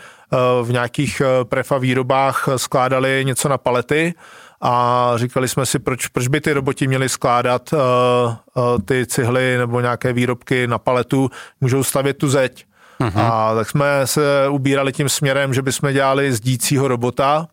v 0.63 0.71
nějakých 0.71 1.21
prefa 1.43 1.77
výrobách 1.77 2.49
skládali 2.57 3.23
něco 3.25 3.49
na 3.49 3.57
palety 3.57 4.13
a 4.61 5.11
říkali 5.15 5.47
jsme 5.47 5.65
si, 5.65 5.79
proč, 5.79 6.07
proč 6.07 6.27
by 6.27 6.41
ty 6.41 6.53
roboti 6.53 6.87
měli 6.87 7.09
skládat 7.09 7.73
uh, 7.73 7.79
uh, 7.79 8.81
ty 8.85 9.05
cihly 9.05 9.57
nebo 9.57 9.81
nějaké 9.81 10.13
výrobky 10.13 10.67
na 10.67 10.77
paletu, 10.77 11.29
můžou 11.61 11.83
stavět 11.83 12.17
tu 12.17 12.29
zeď. 12.29 12.65
Uh-huh. 12.99 13.11
A 13.15 13.55
tak 13.55 13.69
jsme 13.69 14.07
se 14.07 14.47
ubírali 14.49 14.93
tím 14.93 15.09
směrem, 15.09 15.53
že 15.53 15.61
bychom 15.61 15.93
dělali 15.93 16.33
zdícího 16.33 16.87
robota 16.87 17.47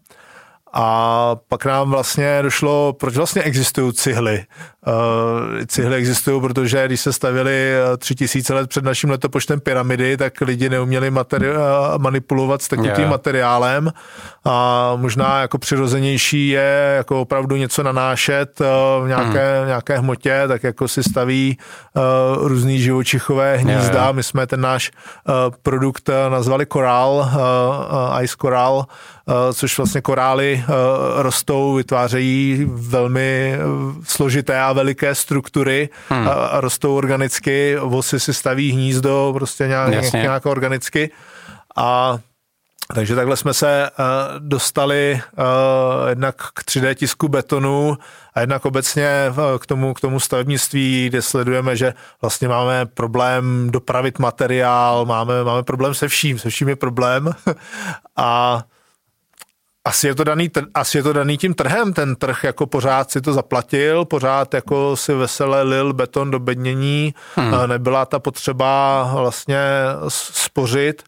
A 0.72 1.36
pak 1.48 1.64
nám 1.64 1.90
vlastně 1.90 2.38
došlo, 2.42 2.92
proč 2.92 3.16
vlastně 3.16 3.42
existují 3.42 3.92
cihly. 3.92 4.44
Uh, 4.86 5.64
cihly 5.66 5.96
existují, 5.96 6.40
protože 6.40 6.86
když 6.86 7.00
se 7.00 7.12
stavili 7.12 7.72
eh, 7.72 7.96
tři 7.96 8.14
tisíce 8.14 8.54
let 8.54 8.68
před 8.68 8.84
naším 8.84 9.10
letopočtem 9.10 9.60
pyramidy, 9.60 10.16
tak 10.16 10.40
lidi 10.40 10.68
neuměli 10.68 11.10
materi- 11.10 11.56
uh, 11.56 11.98
manipulovat 11.98 12.62
s 12.62 12.68
tekutým 12.68 12.98
yeah. 12.98 13.10
materiálem 13.10 13.92
a 14.44 14.92
možná 14.96 15.40
jako 15.40 15.58
přirozenější 15.58 16.48
je 16.48 16.94
jako 16.96 17.20
opravdu 17.20 17.56
něco 17.56 17.82
nanášet 17.82 18.60
v 19.00 19.04
nějaké, 19.06 19.58
hmm. 19.58 19.66
nějaké 19.66 19.98
hmotě, 19.98 20.44
tak 20.48 20.62
jako 20.62 20.88
si 20.88 21.02
staví 21.02 21.58
uh, 21.94 22.48
různý 22.48 22.80
živočichové 22.80 23.56
hnízda. 23.56 24.02
Yeah. 24.02 24.14
My 24.14 24.22
jsme 24.22 24.46
ten 24.46 24.60
náš 24.60 24.90
uh, 25.28 25.34
produkt 25.62 26.10
nazvali 26.28 26.66
Coral, 26.66 27.30
uh, 28.14 28.22
Ice 28.22 28.36
Coral, 28.40 28.86
Eh, 29.17 29.17
což 29.52 29.78
vlastně 29.78 30.00
korály 30.00 30.64
eh, 30.64 30.72
rostou, 31.22 31.74
vytvářejí 31.74 32.66
velmi 32.68 33.54
eh, 33.54 33.58
složité 34.04 34.60
a 34.60 34.72
veliké 34.72 35.14
struktury 35.14 35.88
hmm. 36.08 36.28
a 36.28 36.60
rostou 36.60 36.96
organicky, 36.96 37.76
vosy 37.80 38.20
si 38.20 38.34
staví 38.34 38.72
hnízdo 38.72 39.30
prostě 39.34 39.66
nějak, 39.66 40.12
nějak 40.12 40.46
organicky. 40.46 41.10
A 41.76 42.18
takže 42.94 43.14
takhle 43.14 43.36
jsme 43.36 43.54
se 43.54 43.90
dostali 44.38 45.20
jednak 46.08 46.36
k 46.36 46.62
3D 46.64 46.94
tisku 46.94 47.28
betonu 47.28 47.98
a 48.34 48.40
jednak 48.40 48.64
obecně 48.64 49.08
k 49.58 49.66
tomu, 49.66 49.94
k 49.94 50.00
tomu 50.00 50.20
stavebnictví, 50.20 51.06
kde 51.08 51.22
sledujeme, 51.22 51.76
že 51.76 51.94
vlastně 52.20 52.48
máme 52.48 52.86
problém 52.86 53.70
dopravit 53.70 54.18
materiál, 54.18 55.04
máme, 55.06 55.44
máme 55.44 55.62
problém 55.62 55.94
se 55.94 56.08
vším, 56.08 56.38
se 56.38 56.50
vším 56.50 56.68
je 56.68 56.76
problém. 56.76 57.32
A 58.16 58.62
asi 59.84 60.06
je, 60.06 60.14
to 60.14 60.24
daný, 60.24 60.50
asi 60.74 60.98
je 60.98 61.02
to 61.02 61.12
daný 61.12 61.38
tím 61.38 61.54
trhem, 61.54 61.92
ten 61.92 62.16
trh 62.16 62.44
jako 62.44 62.66
pořád 62.66 63.10
si 63.10 63.20
to 63.20 63.32
zaplatil, 63.32 64.04
pořád 64.04 64.54
jako 64.54 64.96
si 64.96 65.14
veselé 65.14 65.62
lil 65.62 65.92
beton 65.92 66.30
do 66.30 66.38
bednění, 66.38 67.14
hmm. 67.36 67.54
nebyla 67.66 68.06
ta 68.06 68.18
potřeba 68.18 69.04
vlastně 69.14 69.58
spořit. 70.08 71.02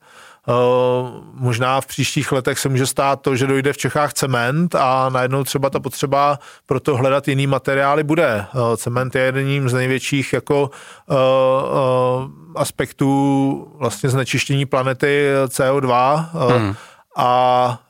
Možná 1.35 1.81
v 1.81 1.87
příštích 1.87 2.33
letech 2.33 2.59
se 2.59 2.69
může 2.69 2.87
stát 2.87 3.21
to, 3.21 3.37
že 3.37 3.47
dojde 3.47 3.73
v 3.73 3.77
Čechách 3.77 4.13
cement 4.13 4.75
a 4.75 5.09
najednou 5.09 5.45
třeba 5.45 5.71
ta 5.71 5.81
potřeba 5.81 6.39
pro 6.67 6.81
to 6.81 6.97
hledat 6.97 7.29
jiný 7.29 7.47
materiály 7.47 8.03
bude. 8.03 8.47
Cement 8.77 9.15
je 9.15 9.23
jedním 9.23 9.69
z 9.69 9.75
největších 9.75 10.33
jako 10.33 10.71
aspektů 12.57 13.73
vlastně 13.79 14.11
znečištění 14.11 14.67
planety 14.67 15.29
CO2 15.49 16.25
hmm. 16.33 16.75
a 17.17 17.81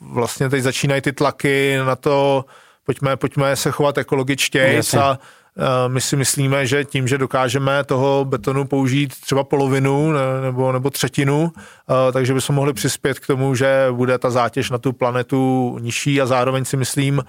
vlastně 0.00 0.48
teď 0.48 0.62
začínají 0.62 1.00
ty 1.00 1.12
tlaky 1.12 1.78
na 1.86 1.96
to, 1.96 2.44
pojďme, 2.86 3.16
pojďme 3.16 3.56
se 3.56 3.70
chovat 3.70 3.98
ekologičtěji 3.98 4.80
a 5.00 5.18
eh, 5.18 5.88
my 5.88 6.00
si 6.00 6.16
myslíme, 6.16 6.66
že 6.66 6.84
tím, 6.84 7.08
že 7.08 7.18
dokážeme 7.18 7.84
toho 7.84 8.24
betonu 8.24 8.64
použít 8.64 9.20
třeba 9.20 9.44
polovinu 9.44 10.12
nebo, 10.42 10.72
nebo 10.72 10.90
třetinu, 10.90 11.52
eh, 11.56 12.12
takže 12.12 12.34
bychom 12.34 12.56
mohli 12.56 12.72
přispět 12.72 13.18
k 13.18 13.26
tomu, 13.26 13.54
že 13.54 13.86
bude 13.90 14.18
ta 14.18 14.30
zátěž 14.30 14.70
na 14.70 14.78
tu 14.78 14.92
planetu 14.92 15.76
nižší 15.80 16.20
a 16.20 16.26
zároveň 16.26 16.64
si 16.64 16.76
myslím, 16.76 17.24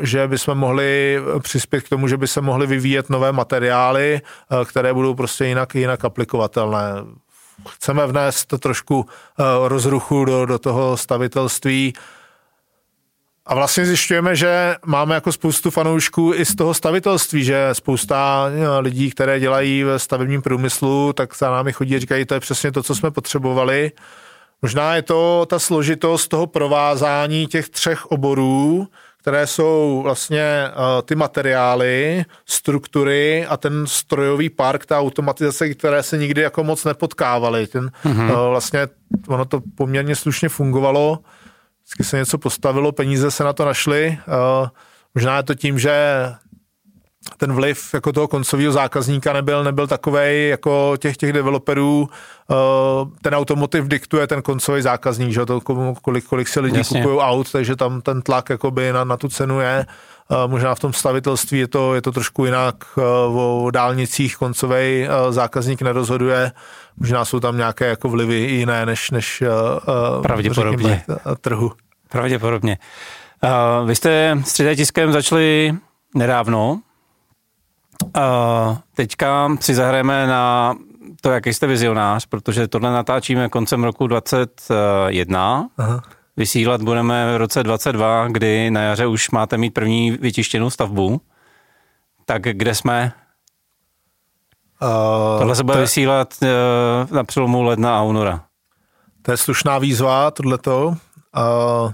že 0.00 0.28
bychom 0.28 0.58
mohli 0.58 1.20
přispět 1.42 1.80
k 1.80 1.88
tomu, 1.88 2.08
že 2.08 2.16
by 2.16 2.28
se 2.28 2.40
mohly 2.40 2.66
vyvíjet 2.66 3.10
nové 3.10 3.32
materiály, 3.32 4.20
které 4.64 4.94
budou 4.94 5.14
prostě 5.14 5.46
jinak, 5.46 5.74
jinak 5.74 6.04
aplikovatelné 6.04 6.92
chceme 7.68 8.06
vnést 8.06 8.54
trošku 8.58 9.06
eh, 9.08 9.42
rozruchu 9.68 10.24
do, 10.24 10.46
do 10.46 10.58
toho 10.58 10.96
stavitelství. 10.96 11.92
A 13.46 13.54
vlastně 13.54 13.86
zjišťujeme, 13.86 14.36
že 14.36 14.76
máme 14.86 15.14
jako 15.14 15.32
spoustu 15.32 15.70
fanoušků 15.70 16.32
i 16.34 16.44
z 16.44 16.54
toho 16.54 16.74
stavitelství, 16.74 17.44
že 17.44 17.68
spousta 17.72 18.46
eh, 18.48 18.78
lidí, 18.80 19.10
které 19.10 19.40
dělají 19.40 19.82
ve 19.82 19.98
stavebním 19.98 20.42
průmyslu, 20.42 21.12
tak 21.12 21.36
za 21.36 21.50
námi 21.50 21.72
chodí 21.72 21.96
a 21.96 21.98
říkají, 21.98 22.24
to 22.24 22.34
je 22.34 22.40
přesně 22.40 22.72
to, 22.72 22.82
co 22.82 22.94
jsme 22.94 23.10
potřebovali. 23.10 23.92
Možná 24.62 24.94
je 24.94 25.02
to 25.02 25.46
ta 25.46 25.58
složitost 25.58 26.28
toho 26.28 26.46
provázání 26.46 27.46
těch 27.46 27.68
třech 27.68 28.06
oborů, 28.06 28.88
které 29.24 29.46
jsou 29.46 30.00
vlastně 30.02 30.68
uh, 30.68 31.02
ty 31.02 31.14
materiály, 31.14 32.24
struktury 32.46 33.46
a 33.46 33.56
ten 33.56 33.86
strojový 33.86 34.50
park, 34.50 34.86
ta 34.86 35.00
automatizace, 35.00 35.74
které 35.74 36.02
se 36.02 36.18
nikdy 36.18 36.40
jako 36.40 36.64
moc 36.64 36.84
nepotkávaly. 36.84 37.66
Ten, 37.66 37.90
mm-hmm. 38.04 38.30
uh, 38.30 38.48
vlastně 38.48 38.88
ono 39.28 39.44
to 39.44 39.60
poměrně 39.74 40.16
slušně 40.16 40.48
fungovalo, 40.48 41.18
vždycky 41.82 42.04
se 42.04 42.16
něco 42.16 42.38
postavilo, 42.38 42.92
peníze 42.92 43.30
se 43.30 43.44
na 43.44 43.52
to 43.52 43.64
našly. 43.64 44.18
Uh, 44.28 44.68
možná 45.14 45.36
je 45.36 45.42
to 45.42 45.54
tím, 45.54 45.78
že 45.78 45.94
ten 47.36 47.52
vliv 47.52 47.94
jako 47.94 48.12
toho 48.12 48.28
koncového 48.28 48.72
zákazníka 48.72 49.32
nebyl, 49.32 49.64
nebyl 49.64 49.86
takový 49.86 50.48
jako 50.48 50.96
těch, 50.98 51.16
těch 51.16 51.32
developerů. 51.32 52.08
Eh, 52.50 52.54
ten 53.22 53.34
automotiv 53.34 53.84
diktuje 53.84 54.26
ten 54.26 54.42
koncový 54.42 54.82
zákazník, 54.82 55.32
že 55.32 55.46
to 55.46 55.60
kolik, 56.02 56.24
kolik 56.24 56.48
se 56.48 56.60
lidi 56.60 56.84
kupují 56.84 57.18
aut, 57.18 57.52
takže 57.52 57.76
tam 57.76 58.00
ten 58.00 58.22
tlak 58.22 58.50
jakoby 58.50 58.92
na, 58.92 59.04
na 59.04 59.16
tu 59.16 59.28
cenu 59.28 59.60
je. 59.60 59.86
Eh, 60.30 60.34
možná 60.46 60.74
v 60.74 60.80
tom 60.80 60.92
stavitelství 60.92 61.58
je 61.58 61.68
to, 61.68 61.94
je 61.94 62.02
to 62.02 62.12
trošku 62.12 62.44
jinak. 62.44 62.74
Eh, 62.98 63.02
o 63.34 63.70
dálnicích 63.70 64.36
koncový 64.36 65.08
zákazník 65.30 65.82
nerozhoduje. 65.82 66.52
Možná 66.96 67.24
jsou 67.24 67.40
tam 67.40 67.56
nějaké 67.56 67.86
jako 67.86 68.08
vlivy 68.08 68.34
jiné 68.34 68.86
než, 68.86 69.10
než 69.10 69.42
Pravděpodobně. 70.22 70.88
Řekněme, 70.88 71.20
trhu. 71.40 71.72
Pravděpodobně. 72.08 72.78
Vy 73.86 73.94
jste 73.94 74.38
s 74.44 74.52
3D 74.52 74.76
tiskem 74.76 75.12
začali 75.12 75.74
nedávno, 76.14 76.80
Uh, 78.04 78.76
teďka 78.94 79.56
si 79.60 79.74
zahrajeme 79.74 80.26
na 80.26 80.74
to, 81.20 81.30
jaký 81.30 81.54
jste 81.54 81.66
vizionář, 81.66 82.26
protože 82.26 82.68
tohle 82.68 82.92
natáčíme 82.92 83.48
koncem 83.48 83.84
roku 83.84 84.06
2021. 84.06 85.68
Aha. 85.78 86.02
Vysílat 86.36 86.82
budeme 86.82 87.34
v 87.34 87.36
roce 87.36 87.62
22, 87.62 88.28
kdy 88.28 88.70
na 88.70 88.80
jaře 88.80 89.06
už 89.06 89.30
máte 89.30 89.58
mít 89.58 89.70
první 89.70 90.10
vytištěnou 90.10 90.70
stavbu. 90.70 91.20
Tak 92.24 92.42
kde 92.42 92.74
jsme? 92.74 93.12
Uh, 94.82 95.38
Tohle 95.38 95.56
se 95.56 95.64
bude 95.64 95.76
to... 95.76 95.80
vysílat 95.80 96.34
uh, 96.42 97.16
na 97.16 97.24
přelomu 97.24 97.62
ledna 97.62 97.98
a 97.98 98.02
února. 98.02 98.44
To 99.22 99.30
je 99.30 99.36
slušná 99.36 99.78
výzva, 99.78 100.30
tohleto. 100.30 100.86
Uh, 100.86 101.92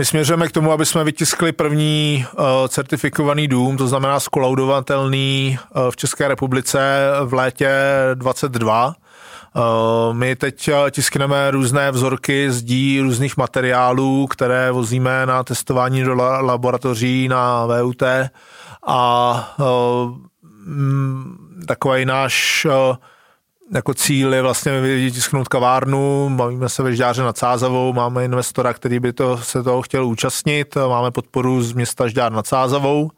my 0.00 0.04
směřujeme 0.04 0.48
k 0.48 0.52
tomu, 0.52 0.72
aby 0.72 0.86
jsme 0.86 1.04
vytiskli 1.04 1.52
první 1.52 2.26
uh, 2.32 2.44
certifikovaný 2.68 3.48
dům, 3.48 3.76
to 3.76 3.88
znamená 3.88 4.20
skolaudovatelný 4.20 5.58
uh, 5.76 5.90
v 5.90 5.96
České 5.96 6.28
republice 6.28 7.08
v 7.24 7.34
létě 7.34 7.70
22. 8.14 8.86
Uh, 8.86 8.92
eh, 8.92 10.14
my 10.14 10.36
teď 10.36 10.70
tiskneme 10.90 11.50
různé 11.50 11.90
vzorky 11.90 12.50
zdí 12.50 13.00
různých 13.00 13.36
materiálů, 13.36 14.26
které 14.26 14.70
vozíme 14.70 15.26
na 15.26 15.44
testování 15.44 16.04
do 16.04 16.14
laboratoří 16.14 17.28
na 17.28 17.66
VUT 17.66 18.02
a 18.86 19.54
takový 21.66 22.04
náš 22.04 22.66
jako 23.74 23.94
cíl 23.94 24.34
je 24.34 24.42
vlastně 24.42 24.80
vytisknout 24.80 25.48
kavárnu, 25.48 26.30
bavíme 26.36 26.68
se 26.68 26.82
ve 26.82 26.94
Žďáře 26.94 27.22
nad 27.22 27.38
Sázavou, 27.38 27.92
máme 27.92 28.24
investora, 28.24 28.72
který 28.72 29.00
by 29.00 29.12
to, 29.12 29.38
se 29.38 29.62
toho 29.62 29.82
chtěl 29.82 30.06
účastnit, 30.06 30.76
máme 30.88 31.10
podporu 31.10 31.62
z 31.62 31.72
města 31.72 32.08
Žďár 32.08 32.32
nad 32.32 32.46
Sázavou. 32.46 33.10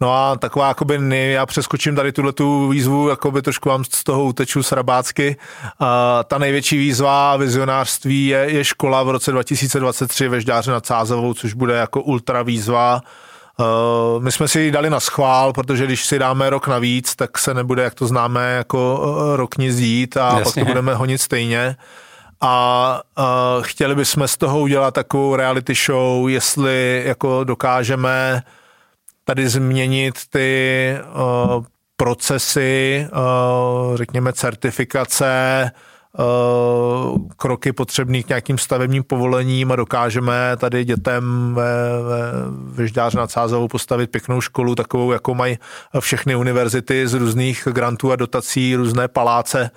No 0.00 0.14
a 0.14 0.36
taková, 0.36 0.68
jakoby, 0.68 0.98
já 1.32 1.46
přeskočím 1.46 1.96
tady 1.96 2.12
tuhle 2.12 2.32
tu 2.32 2.68
výzvu, 2.68 3.08
jakoby 3.08 3.42
trošku 3.42 3.68
vám 3.68 3.84
z 3.84 4.04
toho 4.04 4.24
uteču 4.24 4.62
srabácky. 4.62 5.36
A 5.80 6.24
ta 6.24 6.38
největší 6.38 6.78
výzva 6.78 7.36
vizionářství 7.36 8.26
je, 8.26 8.38
je 8.38 8.64
škola 8.64 9.02
v 9.02 9.10
roce 9.10 9.32
2023 9.32 10.28
ve 10.28 10.40
Žďáře 10.40 10.70
nad 10.70 10.86
Sázavou, 10.86 11.34
což 11.34 11.52
bude 11.54 11.74
jako 11.74 12.02
ultra 12.02 12.42
výzva 12.42 13.00
my 14.18 14.32
jsme 14.32 14.48
si 14.48 14.60
ji 14.60 14.70
dali 14.70 14.90
na 14.90 15.00
schvál, 15.00 15.52
protože 15.52 15.84
když 15.84 16.04
si 16.06 16.18
dáme 16.18 16.50
rok 16.50 16.68
navíc, 16.68 17.16
tak 17.16 17.38
se 17.38 17.54
nebude, 17.54 17.82
jak 17.82 17.94
to 17.94 18.06
známe, 18.06 18.52
jako 18.52 19.00
uh, 19.00 19.36
rok 19.36 19.56
nic 19.56 19.76
dít 19.76 20.16
a 20.16 20.38
Jasně. 20.38 20.44
pak 20.44 20.54
to 20.54 20.64
budeme 20.64 20.94
honit 20.94 21.18
stejně. 21.20 21.76
A 22.40 23.00
uh, 23.18 23.24
chtěli 23.62 23.94
bychom 23.94 24.28
z 24.28 24.36
toho 24.36 24.60
udělat 24.60 24.94
takovou 24.94 25.36
reality 25.36 25.74
show, 25.74 26.28
jestli 26.28 27.02
jako 27.06 27.44
dokážeme 27.44 28.42
tady 29.24 29.48
změnit 29.48 30.14
ty 30.30 30.94
uh, 31.14 31.64
procesy, 31.96 33.06
uh, 33.12 33.96
řekněme 33.96 34.32
certifikace, 34.32 35.70
kroky 37.36 37.72
potřebný 37.72 38.22
k 38.22 38.28
nějakým 38.28 38.58
stavebním 38.58 39.02
povolením 39.02 39.72
a 39.72 39.76
dokážeme 39.76 40.56
tady 40.56 40.84
dětem 40.84 41.54
ve, 42.74 42.86
Žďáře 42.86 43.18
nad 43.18 43.30
Sázovou 43.30 43.68
postavit 43.68 44.10
pěknou 44.10 44.40
školu, 44.40 44.74
takovou, 44.74 45.12
jako 45.12 45.34
mají 45.34 45.58
všechny 46.00 46.36
univerzity 46.36 47.08
z 47.08 47.14
různých 47.14 47.68
grantů 47.70 48.12
a 48.12 48.16
dotací, 48.16 48.76
různé 48.76 49.08
paláce 49.08 49.70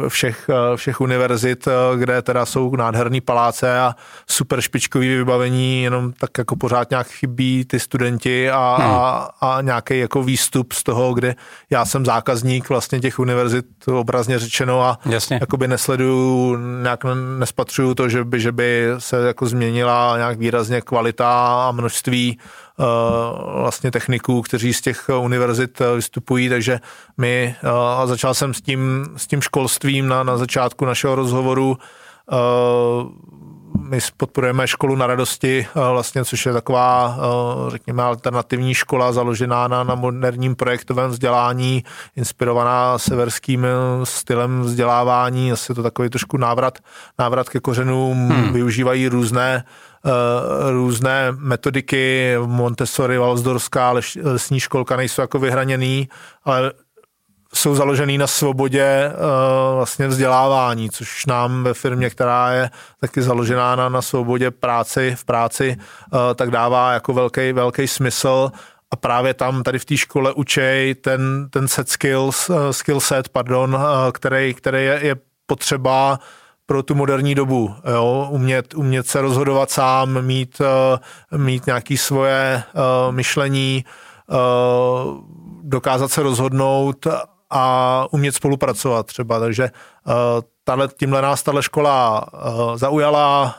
uh, 0.00 0.08
všech, 0.08 0.50
uh, 0.70 0.76
všech 0.76 1.00
univerzit, 1.00 1.68
kde 1.96 2.22
teda 2.22 2.46
jsou 2.46 2.76
nádherný 2.76 3.20
paláce 3.20 3.80
a 3.80 3.94
super 4.26 4.60
špičkový 4.60 5.16
vybavení, 5.16 5.82
jenom 5.82 6.12
tak 6.12 6.38
jako 6.38 6.56
pořád 6.56 6.90
nějak 6.90 7.06
chybí 7.06 7.64
ty 7.64 7.80
studenti 7.80 8.50
a, 8.50 8.76
hmm. 8.80 8.90
a, 8.90 9.30
a 9.40 9.62
nějaký 9.62 9.98
jako 9.98 10.22
výstup 10.22 10.72
z 10.72 10.82
toho, 10.82 11.14
kde 11.14 11.34
já 11.70 11.84
jsem 11.84 12.06
zákazník 12.06 12.68
vlastně 12.68 13.00
těch 13.00 13.18
univerzit 13.18 13.66
obrazně 13.86 14.38
řečeno 14.38 14.82
a 14.82 14.98
Jasně. 15.06 15.38
Jakoby 15.58 15.68
nesleduju, 15.68 16.56
nějak 16.82 17.04
nespatřuju 17.38 17.94
to, 17.94 18.08
že 18.08 18.24
by, 18.24 18.40
že 18.40 18.52
by 18.52 18.86
se 18.98 19.26
jako 19.26 19.46
změnila 19.46 20.16
nějak 20.16 20.38
výrazně 20.38 20.80
kvalita 20.80 21.66
a 21.68 21.72
množství 21.72 22.38
uh, 22.76 22.86
vlastně 23.60 23.90
techniků, 23.90 24.42
kteří 24.42 24.74
z 24.74 24.80
těch 24.80 25.10
univerzit 25.20 25.82
vystupují, 25.96 26.48
takže 26.48 26.80
my, 27.16 27.56
uh, 27.64 28.06
začal 28.06 28.34
jsem 28.34 28.54
s 28.54 28.60
tím, 28.60 29.06
s 29.16 29.26
tím 29.26 29.42
školstvím 29.42 30.08
na, 30.08 30.22
na 30.22 30.36
začátku 30.36 30.84
našeho 30.84 31.14
rozhovoru, 31.14 31.78
uh, 32.30 32.38
my 33.78 33.98
podporujeme 34.16 34.68
školu 34.68 34.96
na 34.96 35.06
radosti, 35.06 35.66
eh, 35.70 35.72
vlastně, 35.74 36.24
což 36.24 36.46
je 36.46 36.52
taková, 36.52 37.18
eh, 37.18 37.70
řekněme, 37.70 38.02
alternativní 38.02 38.74
škola 38.74 39.12
založená 39.12 39.68
na, 39.68 39.84
na 39.84 39.94
moderním 39.94 40.56
projektovém 40.56 41.10
vzdělání, 41.10 41.84
inspirovaná 42.16 42.98
severským 42.98 43.64
eh, 43.64 43.68
stylem 44.04 44.60
vzdělávání, 44.60 45.52
asi 45.52 45.74
to 45.74 45.82
takový 45.82 46.08
trošku 46.08 46.36
návrat, 46.36 46.78
návrat 47.18 47.48
ke 47.48 47.60
kořenům, 47.60 48.28
hmm. 48.28 48.52
využívají 48.52 49.08
různé 49.08 49.64
různé 50.70 51.32
metodiky, 51.32 52.34
Montessori, 52.46 53.18
Valsdorská, 53.18 53.92
lesní 54.22 54.60
školka 54.60 54.96
nejsou 54.96 55.20
jako 55.20 55.38
vyhraněný, 55.38 56.08
ale 56.44 56.72
jsou 57.54 57.74
založený 57.74 58.18
na 58.18 58.26
svobodě 58.26 59.12
uh, 59.12 59.76
vlastně 59.76 60.08
vzdělávání, 60.08 60.90
což 60.90 61.26
nám 61.26 61.64
ve 61.64 61.74
firmě, 61.74 62.10
která 62.10 62.52
je 62.52 62.70
taky 63.00 63.22
založená 63.22 63.76
na, 63.76 63.88
na 63.88 64.02
svobodě 64.02 64.50
práci, 64.50 65.14
v 65.18 65.24
práci, 65.24 65.76
uh, 65.76 66.18
tak 66.34 66.50
dává 66.50 66.92
jako 66.92 67.12
velký, 67.12 67.52
velký 67.52 67.88
smysl 67.88 68.50
a 68.90 68.96
právě 68.96 69.34
tam 69.34 69.62
tady 69.62 69.78
v 69.78 69.84
té 69.84 69.96
škole 69.96 70.32
učej 70.32 70.94
ten, 70.94 71.48
ten 71.50 71.68
set 71.68 71.88
skills, 71.88 72.48
uh, 72.48 72.70
skill 72.70 73.00
set, 73.00 73.28
pardon, 73.28 73.74
uh, 73.74 73.82
který, 74.12 74.54
který 74.54 74.84
je, 74.84 74.98
je 75.02 75.16
potřeba 75.46 76.18
pro 76.66 76.82
tu 76.82 76.94
moderní 76.94 77.34
dobu, 77.34 77.74
jo? 77.92 78.28
Umět, 78.30 78.74
umět 78.74 79.06
se 79.06 79.20
rozhodovat 79.20 79.70
sám, 79.70 80.22
mít, 80.22 80.60
uh, 80.60 81.38
mít 81.38 81.66
nějaké 81.66 81.96
svoje 81.96 82.62
uh, 82.74 83.14
myšlení, 83.14 83.84
uh, 84.26 85.18
dokázat 85.62 86.12
se 86.12 86.22
rozhodnout 86.22 87.06
a 87.50 88.06
umět 88.10 88.34
spolupracovat 88.34 89.06
třeba. 89.06 89.40
Takže 89.40 89.70
uh, 90.06 90.12
tahle, 90.64 90.88
tímhle 90.88 91.22
nás 91.22 91.42
tahle 91.42 91.62
škola 91.62 92.26
uh, 92.32 92.76
zaujala. 92.76 93.58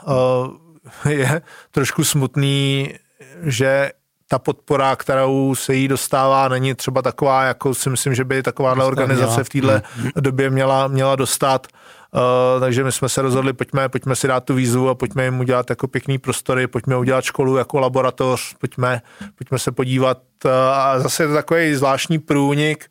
Uh, 1.06 1.12
je 1.12 1.42
trošku 1.72 2.04
smutný, 2.04 2.94
že 3.42 3.92
ta 4.28 4.40
podpora, 4.40 4.96
kterou 4.96 5.56
se 5.56 5.76
jí 5.76 5.88
dostává, 5.88 6.48
není 6.48 6.76
třeba 6.76 7.02
taková, 7.02 7.44
jako 7.44 7.74
si 7.74 7.90
myslím, 7.90 8.16
že 8.16 8.24
by 8.24 8.44
takováhle 8.44 8.86
organizace 8.86 9.44
v 9.44 9.50
této 9.50 9.68
hmm. 9.68 10.12
době 10.16 10.50
měla, 10.50 10.88
měla 10.88 11.16
dostat. 11.16 11.68
Uh, 12.12 12.60
takže 12.60 12.84
my 12.84 12.92
jsme 12.92 13.10
se 13.10 13.22
rozhodli, 13.22 13.54
pojďme, 13.54 13.90
pojďme 13.90 14.16
si 14.16 14.28
dát 14.28 14.44
tu 14.44 14.54
výzvu 14.54 14.90
a 14.90 14.96
pojďme 14.96 15.24
jim 15.24 15.40
udělat 15.40 15.70
jako 15.70 15.88
pěkný 15.88 16.18
prostory, 16.18 16.68
pojďme 16.68 16.98
udělat 16.98 17.24
školu 17.24 17.58
jako 17.58 17.80
laboratoř, 17.80 18.56
pojďme, 18.60 19.02
pojďme 19.38 19.60
se 19.60 19.72
podívat. 19.72 20.18
Uh, 20.46 20.52
a 20.52 21.00
zase 21.00 21.24
je 21.24 21.28
to 21.28 21.34
takový 21.34 21.76
zvláštní 21.76 22.20
průnik, 22.20 22.86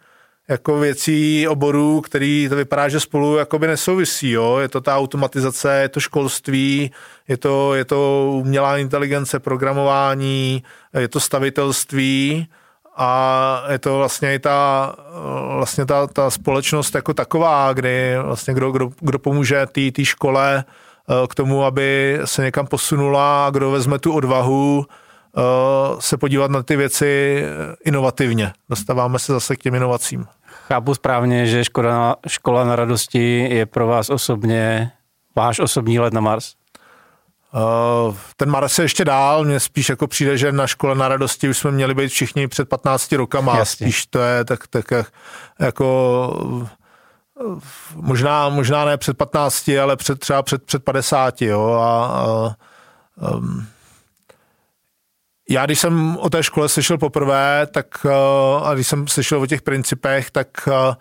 jako 0.48 0.78
věcí, 0.78 1.48
oborů, 1.48 2.00
který 2.00 2.46
to 2.48 2.56
vypadá, 2.56 2.88
že 2.88 3.00
spolu 3.00 3.36
jakoby 3.36 3.66
nesouvisí. 3.66 4.30
Jo? 4.30 4.58
Je 4.58 4.68
to 4.68 4.80
ta 4.80 4.96
automatizace, 4.96 5.80
je 5.80 5.88
to 5.88 6.00
školství, 6.00 6.90
je 7.28 7.36
to, 7.36 7.74
je 7.74 7.84
to 7.84 8.30
umělá 8.34 8.78
inteligence, 8.78 9.38
programování, 9.38 10.62
je 10.98 11.08
to 11.08 11.20
stavitelství 11.20 12.48
a 12.96 13.64
je 13.70 13.78
to 13.78 13.98
vlastně 13.98 14.34
i 14.34 14.38
ta, 14.38 14.94
vlastně 15.56 15.86
ta, 15.86 16.06
ta 16.06 16.30
společnost 16.30 16.94
jako 16.94 17.14
taková, 17.14 17.72
kdy 17.72 18.16
vlastně 18.22 18.54
kdo, 18.54 18.72
kdo, 18.72 18.90
kdo 19.00 19.18
pomůže 19.18 19.66
té 19.66 20.04
škole 20.04 20.64
eh, 20.64 21.26
k 21.28 21.34
tomu, 21.34 21.64
aby 21.64 22.18
se 22.24 22.42
někam 22.42 22.66
posunula 22.66 23.50
kdo 23.52 23.70
vezme 23.70 23.98
tu 23.98 24.12
odvahu 24.12 24.86
eh, 24.86 25.40
se 25.98 26.16
podívat 26.16 26.50
na 26.50 26.62
ty 26.62 26.76
věci 26.76 27.42
inovativně. 27.84 28.52
Dostáváme 28.68 29.18
se 29.18 29.32
zase 29.32 29.56
k 29.56 29.62
těm 29.62 29.74
inovacím. 29.74 30.26
Chápu 30.68 30.94
správně, 30.94 31.46
že 31.46 31.64
škola, 31.64 32.16
škola 32.26 32.64
na 32.64 32.76
radosti 32.76 33.48
je 33.50 33.66
pro 33.66 33.86
vás 33.86 34.10
osobně 34.10 34.92
váš 35.36 35.60
osobní 35.60 35.98
let 35.98 36.12
na 36.12 36.20
Mars? 36.20 36.54
Uh, 38.08 38.16
ten 38.36 38.50
Mars 38.50 38.78
je 38.78 38.84
ještě 38.84 39.04
dál, 39.04 39.44
mně 39.44 39.60
spíš 39.60 39.88
jako 39.88 40.06
přijde, 40.06 40.38
že 40.38 40.52
na 40.52 40.66
škole 40.66 40.94
na 40.94 41.08
radosti 41.08 41.48
už 41.48 41.58
jsme 41.58 41.70
měli 41.70 41.94
být 41.94 42.08
všichni 42.08 42.48
před 42.48 42.68
15 42.68 43.12
rokama, 43.12 43.58
Jasně. 43.58 43.86
spíš 43.86 44.06
to 44.06 44.18
je 44.18 44.44
tak, 44.44 44.66
tak 44.66 44.92
jako 45.60 46.58
možná, 47.94 48.48
možná 48.48 48.84
ne 48.84 48.96
před 48.96 49.16
15, 49.16 49.68
ale 49.82 49.96
před, 49.96 50.20
třeba 50.20 50.42
před, 50.42 50.62
před 50.62 50.84
50, 50.84 51.42
jo, 51.42 51.72
a, 51.72 52.06
a 52.06 52.56
um, 53.34 53.66
já, 55.50 55.66
když 55.66 55.80
jsem 55.80 56.16
o 56.20 56.30
té 56.30 56.42
škole 56.42 56.68
slyšel 56.68 56.98
poprvé, 56.98 57.66
tak 57.72 57.86
eh, 58.06 58.10
a 58.62 58.74
když 58.74 58.86
jsem 58.86 59.08
slyšel 59.08 59.40
o 59.40 59.46
těch 59.46 59.62
principech, 59.62 60.30
tak 60.30 60.48
eh, 60.68 60.94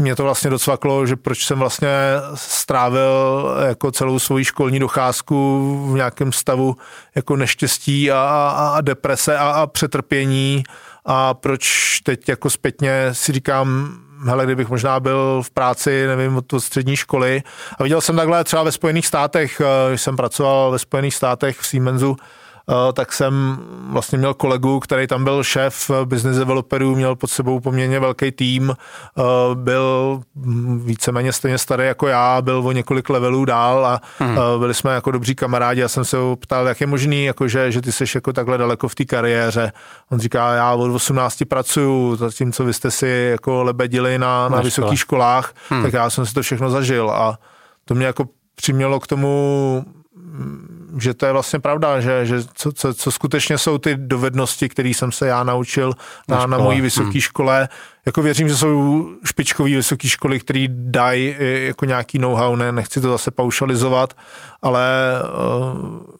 mě 0.00 0.16
to 0.16 0.22
vlastně 0.22 0.50
docvaklo, 0.50 1.06
že 1.06 1.16
proč 1.16 1.44
jsem 1.44 1.58
vlastně 1.58 1.88
strávil 2.34 3.54
jako 3.68 3.92
celou 3.92 4.18
svoji 4.18 4.44
školní 4.44 4.78
docházku 4.78 5.58
v 5.92 5.96
nějakém 5.96 6.32
stavu 6.32 6.76
jako 7.14 7.36
neštěstí 7.36 8.10
a, 8.10 8.18
a, 8.56 8.68
a 8.76 8.80
deprese 8.80 9.38
a, 9.38 9.50
a 9.50 9.66
přetrpění 9.66 10.64
a 11.04 11.34
proč 11.34 12.00
teď 12.02 12.28
jako 12.28 12.50
zpětně 12.50 13.08
si 13.12 13.32
říkám, 13.32 13.98
hele, 14.24 14.44
kdybych 14.44 14.68
možná 14.68 15.00
byl 15.00 15.42
v 15.42 15.50
práci, 15.50 16.06
nevím, 16.06 16.36
od 16.36 16.44
střední 16.58 16.96
školy. 16.96 17.42
A 17.78 17.82
viděl 17.82 18.00
jsem 18.00 18.16
takhle 18.16 18.44
třeba 18.44 18.62
ve 18.62 18.72
Spojených 18.72 19.06
státech, 19.06 19.60
eh, 19.60 19.88
když 19.88 20.02
jsem 20.02 20.16
pracoval 20.16 20.70
ve 20.70 20.78
Spojených 20.78 21.14
státech 21.14 21.58
v 21.58 21.66
Siemensu, 21.66 22.16
tak 22.92 23.12
jsem 23.12 23.58
vlastně 23.90 24.18
měl 24.18 24.34
kolegu, 24.34 24.80
který 24.80 25.06
tam 25.06 25.24
byl 25.24 25.44
šéf 25.44 25.90
business 26.04 26.36
developerů, 26.36 26.96
měl 26.96 27.16
pod 27.16 27.30
sebou 27.30 27.60
poměrně 27.60 28.00
velký 28.00 28.32
tým, 28.32 28.76
eh, 29.18 29.22
byl 29.54 30.20
víceméně 30.76 31.32
stejně 31.32 31.58
starý 31.58 31.86
jako 31.86 32.06
já, 32.06 32.42
byl 32.42 32.62
o 32.66 32.72
několik 32.72 33.10
levelů 33.10 33.44
dál 33.44 33.86
a 33.86 34.00
hmm. 34.18 34.38
byli 34.58 34.74
jsme 34.74 34.94
jako 34.94 35.10
dobří 35.10 35.34
kamarádi. 35.34 35.80
Já 35.80 35.88
jsem 35.88 36.04
se 36.04 36.16
ho 36.16 36.36
ptal, 36.36 36.66
jak 36.66 36.80
je 36.80 36.86
možný, 36.86 37.24
jako 37.24 37.48
že, 37.48 37.72
že 37.72 37.80
ty 37.80 37.92
jsi 37.92 38.04
jako 38.14 38.32
takhle 38.32 38.58
daleko 38.58 38.88
v 38.88 38.94
té 38.94 39.04
kariéře. 39.04 39.72
On 40.10 40.18
říká, 40.18 40.54
já 40.54 40.74
od 40.74 40.94
18 40.94 41.42
pracuju, 41.48 42.16
zatímco 42.16 42.64
vy 42.64 42.72
jste 42.72 42.90
si 42.90 43.28
jako 43.30 43.62
lebedili 43.62 44.18
na, 44.18 44.48
na, 44.48 44.56
na 44.56 44.62
vysokých 44.62 44.98
školách, 44.98 45.52
hmm. 45.70 45.82
tak 45.82 45.92
já 45.92 46.10
jsem 46.10 46.26
si 46.26 46.34
to 46.34 46.42
všechno 46.42 46.70
zažil 46.70 47.10
a 47.10 47.38
to 47.84 47.94
mě 47.94 48.06
jako 48.06 48.24
přimělo 48.54 49.00
k 49.00 49.06
tomu 49.06 49.84
že 50.98 51.14
to 51.14 51.26
je 51.26 51.32
vlastně 51.32 51.58
pravda, 51.58 52.00
že, 52.00 52.26
že 52.26 52.42
co, 52.54 52.72
co, 52.72 52.94
co 52.94 53.10
skutečně 53.10 53.58
jsou 53.58 53.78
ty 53.78 53.96
dovednosti, 53.96 54.68
které 54.68 54.88
jsem 54.88 55.12
se 55.12 55.26
já 55.26 55.44
naučil 55.44 55.92
na, 56.28 56.36
na, 56.36 56.46
na 56.46 56.58
mojí 56.58 56.80
vysoké 56.80 57.10
hmm. 57.10 57.20
škole. 57.20 57.68
Jako 58.06 58.22
věřím, 58.22 58.48
že 58.48 58.56
jsou 58.56 59.08
špičkové 59.24 59.70
vysoké 59.70 60.08
školy, 60.08 60.40
které 60.40 60.66
dají 60.68 61.36
jako 61.40 61.84
nějaký 61.84 62.18
know-how, 62.18 62.56
ne, 62.56 62.72
nechci 62.72 63.00
to 63.00 63.10
zase 63.10 63.30
paušalizovat, 63.30 64.14
ale 64.62 64.88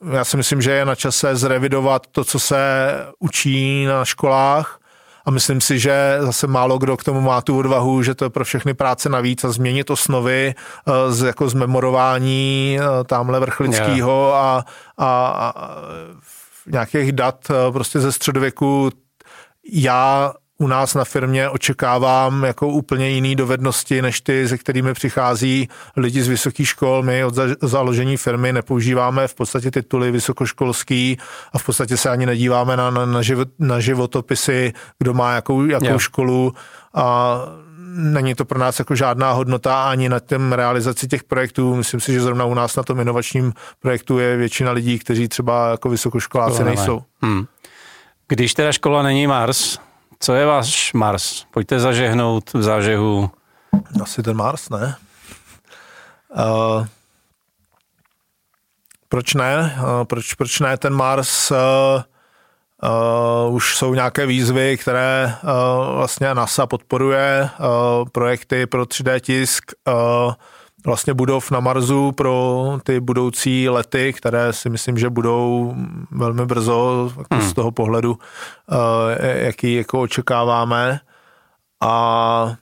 uh, 0.02 0.14
já 0.14 0.24
si 0.24 0.36
myslím, 0.36 0.62
že 0.62 0.70
je 0.70 0.84
na 0.84 0.94
čase 0.94 1.36
zrevidovat 1.36 2.06
to, 2.12 2.24
co 2.24 2.38
se 2.38 2.58
učí 3.18 3.84
na 3.84 4.04
školách, 4.04 4.80
a 5.24 5.30
myslím 5.30 5.60
si, 5.60 5.78
že 5.78 6.18
zase 6.20 6.46
málo 6.46 6.78
kdo 6.78 6.96
k 6.96 7.04
tomu 7.04 7.20
má 7.20 7.40
tu 7.40 7.58
odvahu, 7.58 8.02
že 8.02 8.14
to 8.14 8.24
je 8.24 8.30
pro 8.30 8.44
všechny 8.44 8.74
práce 8.74 9.08
navíc 9.08 9.44
a 9.44 9.52
změnit 9.52 9.90
osnovy 9.90 10.54
eh, 10.54 11.12
z, 11.12 11.26
jako 11.26 11.48
z 11.48 11.54
memorování 11.54 12.78
eh, 12.80 13.04
tamhle 13.04 13.40
vrchlického 13.40 14.34
a, 14.34 14.64
a, 14.98 15.26
a 15.26 15.54
nějakých 16.66 17.12
dat 17.12 17.50
eh, 17.50 17.72
prostě 17.72 18.00
ze 18.00 18.12
středověku. 18.12 18.90
Já 19.72 20.32
u 20.58 20.66
nás 20.66 20.94
na 20.94 21.04
firmě 21.04 21.48
očekávám 21.48 22.44
jako 22.44 22.68
úplně 22.68 23.08
jiný 23.08 23.36
dovednosti, 23.36 24.02
než 24.02 24.20
ty, 24.20 24.48
se 24.48 24.58
kterými 24.58 24.94
přichází 24.94 25.68
lidi 25.96 26.22
z 26.22 26.28
vysokých 26.28 26.68
škol. 26.68 27.02
My 27.02 27.24
od 27.24 27.34
založení 27.62 28.16
firmy 28.16 28.52
nepoužíváme 28.52 29.28
v 29.28 29.34
podstatě 29.34 29.70
tituly 29.70 30.10
vysokoškolský 30.10 31.18
a 31.52 31.58
v 31.58 31.66
podstatě 31.66 31.96
se 31.96 32.10
ani 32.10 32.26
nedíváme 32.26 32.76
na, 32.76 32.90
na, 32.90 33.06
na, 33.06 33.22
život, 33.22 33.48
na 33.58 33.80
životopisy, 33.80 34.72
kdo 34.98 35.14
má 35.14 35.34
jakou, 35.34 35.64
jakou 35.64 35.84
yeah. 35.84 36.00
školu 36.00 36.54
a 36.94 37.38
není 37.94 38.34
to 38.34 38.44
pro 38.44 38.58
nás 38.58 38.78
jako 38.78 38.94
žádná 38.94 39.32
hodnota 39.32 39.90
ani 39.90 40.08
na 40.08 40.20
těm 40.20 40.52
realizaci 40.52 41.08
těch 41.08 41.24
projektů. 41.24 41.76
Myslím 41.76 42.00
si, 42.00 42.12
že 42.12 42.20
zrovna 42.20 42.44
u 42.44 42.54
nás 42.54 42.76
na 42.76 42.82
tom 42.82 43.00
inovačním 43.00 43.52
projektu 43.80 44.18
je 44.18 44.36
většina 44.36 44.72
lidí, 44.72 44.98
kteří 44.98 45.28
třeba 45.28 45.70
jako 45.70 45.88
vysokoškoláci 45.88 46.64
nejsou. 46.64 47.02
Hmm. 47.22 47.46
Když 48.28 48.54
teda 48.54 48.72
škola 48.72 49.02
není 49.02 49.26
Mars, 49.26 49.78
co 50.20 50.34
je 50.34 50.46
váš 50.46 50.92
Mars? 50.92 51.44
Pojďte 51.50 51.80
zažehnout 51.80 52.52
v 52.52 52.62
zážehu. 52.62 53.30
Asi 54.02 54.22
ten 54.22 54.36
Mars, 54.36 54.68
ne? 54.68 54.96
Uh, 56.36 56.86
proč 59.08 59.34
ne? 59.34 59.78
Uh, 59.78 60.04
proč, 60.04 60.34
proč 60.34 60.60
ne 60.60 60.76
ten 60.76 60.94
Mars? 60.94 61.50
Uh, 61.50 62.02
Uh, 62.82 63.54
už 63.54 63.76
jsou 63.76 63.94
nějaké 63.94 64.26
výzvy, 64.26 64.76
které 64.76 65.34
uh, 65.42 65.50
vlastně 65.96 66.34
NASA 66.34 66.66
podporuje, 66.66 67.50
uh, 67.58 68.08
projekty 68.08 68.66
pro 68.66 68.82
3D 68.82 69.20
tisk, 69.20 69.72
uh, 69.88 70.32
vlastně 70.86 71.14
budov 71.14 71.50
na 71.50 71.60
Marsu 71.60 72.12
pro 72.12 72.64
ty 72.82 73.00
budoucí 73.00 73.68
lety, 73.68 74.12
které 74.12 74.52
si 74.52 74.70
myslím, 74.70 74.98
že 74.98 75.10
budou 75.10 75.74
velmi 76.10 76.46
brzo 76.46 77.10
jako 77.18 77.34
hmm. 77.34 77.42
z 77.42 77.52
toho 77.52 77.70
pohledu, 77.70 78.10
uh, 78.10 78.78
jaký 79.20 79.74
jako 79.74 80.00
očekáváme. 80.00 81.00
A 81.80 82.54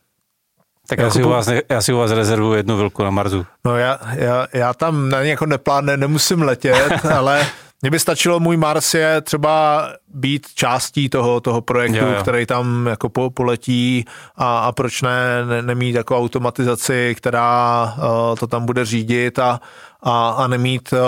tak 0.88 0.98
já 0.98 1.10
si, 1.10 1.24
u 1.24 1.28
vás, 1.28 1.48
já 1.68 1.82
si 1.82 1.92
u 1.92 1.98
vás 1.98 2.10
rezervuju 2.10 2.52
jednu 2.54 2.76
velkou 2.76 3.02
na 3.02 3.10
Marsu. 3.10 3.46
No 3.64 3.76
já, 3.76 3.98
já, 4.12 4.46
já 4.52 4.74
tam 4.74 5.08
na 5.08 5.22
ně 5.22 5.30
jako 5.30 5.46
neplán, 5.46 5.84
nemusím 5.84 6.42
letět, 6.42 7.04
ale 7.14 7.46
mně 7.82 7.90
by 7.90 7.98
stačilo 7.98 8.40
můj 8.40 8.56
Mars 8.56 8.94
je 8.94 9.20
třeba 9.20 9.88
být 10.08 10.46
částí 10.54 11.08
toho, 11.08 11.40
toho 11.40 11.60
projektu, 11.60 11.98
jo, 11.98 12.12
jo. 12.12 12.22
který 12.22 12.46
tam 12.46 12.86
jako 12.86 13.08
po, 13.08 13.30
poletí 13.30 14.04
a, 14.36 14.58
a 14.58 14.72
proč 14.72 15.02
ne, 15.02 15.46
ne 15.46 15.62
nemít 15.62 15.94
jako 15.94 16.18
automatizaci, 16.18 17.14
která 17.16 17.84
uh, 17.98 18.36
to 18.36 18.46
tam 18.46 18.66
bude 18.66 18.84
řídit 18.84 19.38
a, 19.38 19.60
a, 20.02 20.28
a 20.28 20.46
nemít 20.46 20.92
uh, 20.92 20.98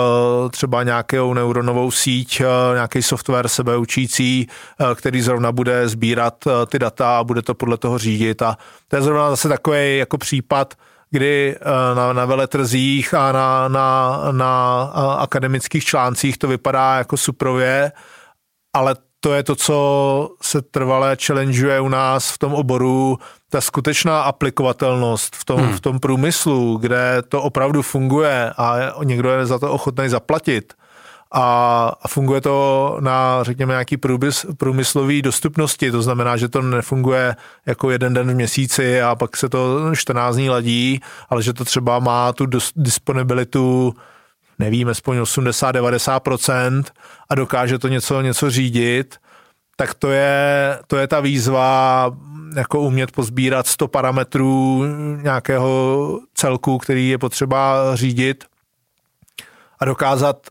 třeba 0.49 0.83
nějakou 0.83 1.33
neuronovou 1.33 1.91
síť, 1.91 2.41
uh, 2.41 2.47
nějaký 2.73 3.01
software 3.01 3.47
sebeučící, 3.47 4.47
uh, 4.79 4.95
který 4.95 5.21
zrovna 5.21 5.51
bude 5.51 5.87
sbírat 5.87 6.45
uh, 6.45 6.51
ty 6.65 6.79
data 6.79 7.17
a 7.17 7.23
bude 7.23 7.41
to 7.41 7.53
podle 7.53 7.77
toho 7.77 7.97
řídit 7.97 8.41
a 8.41 8.57
to 8.87 8.95
je 8.95 9.01
zrovna 9.01 9.29
zase 9.29 9.49
takový 9.49 9.97
jako 9.97 10.17
případ, 10.17 10.73
kdy 11.11 11.55
eh, 11.55 11.95
na, 11.95 12.13
na 12.13 12.25
veletrzích 12.25 13.13
a 13.13 13.31
na, 13.31 13.67
na, 13.67 14.19
na 14.31 14.83
akademických 15.19 15.85
článcích 15.85 16.37
to 16.37 16.47
vypadá 16.47 16.97
jako 16.97 17.17
suprově, 17.17 17.91
ale 18.73 18.95
to 19.19 19.33
je 19.33 19.43
to, 19.43 19.55
co 19.55 20.29
se 20.41 20.61
trvalé 20.61 21.17
challengeuje 21.25 21.79
u 21.79 21.89
nás 21.89 22.31
v 22.31 22.37
tom 22.37 22.53
oboru, 22.53 23.17
ta 23.49 23.61
skutečná 23.61 24.21
aplikovatelnost 24.21 25.35
v 25.35 25.45
tom, 25.45 25.59
hmm. 25.59 25.73
v 25.77 25.81
tom 25.81 25.99
průmyslu, 25.99 26.77
kde 26.77 27.21
to 27.27 27.41
opravdu 27.41 27.81
funguje 27.81 28.53
a 28.57 28.93
někdo 29.03 29.29
je 29.29 29.45
za 29.45 29.59
to 29.59 29.71
ochotný 29.71 30.09
zaplatit 30.09 30.73
a, 31.33 32.07
funguje 32.07 32.41
to 32.41 32.97
na, 32.99 33.43
řekněme, 33.43 33.73
nějaký 33.73 33.97
průmysl, 33.97 34.53
průmyslový 34.53 35.21
dostupnosti, 35.21 35.91
to 35.91 36.01
znamená, 36.01 36.37
že 36.37 36.47
to 36.47 36.61
nefunguje 36.61 37.35
jako 37.65 37.91
jeden 37.91 38.13
den 38.13 38.31
v 38.31 38.35
měsíci 38.35 39.01
a 39.01 39.15
pak 39.15 39.37
se 39.37 39.49
to 39.49 39.95
14 39.95 40.35
dní 40.35 40.49
ladí, 40.49 40.99
ale 41.29 41.43
že 41.43 41.53
to 41.53 41.65
třeba 41.65 41.99
má 41.99 42.33
tu 42.33 42.45
disponibilitu 42.75 43.93
nevím, 44.59 44.89
aspoň 44.89 45.17
80-90% 45.17 46.83
a 47.29 47.35
dokáže 47.35 47.79
to 47.79 47.87
něco, 47.87 48.21
něco 48.21 48.49
řídit, 48.49 49.17
tak 49.75 49.93
to 49.93 50.11
je, 50.11 50.79
to 50.87 50.97
je 50.97 51.07
ta 51.07 51.19
výzva 51.19 52.11
jako 52.55 52.79
umět 52.79 53.11
pozbírat 53.11 53.67
100 53.67 53.87
parametrů 53.87 54.83
nějakého 55.21 56.19
celku, 56.33 56.77
který 56.77 57.09
je 57.09 57.17
potřeba 57.17 57.95
řídit 57.95 58.45
a 59.79 59.85
dokázat 59.85 60.47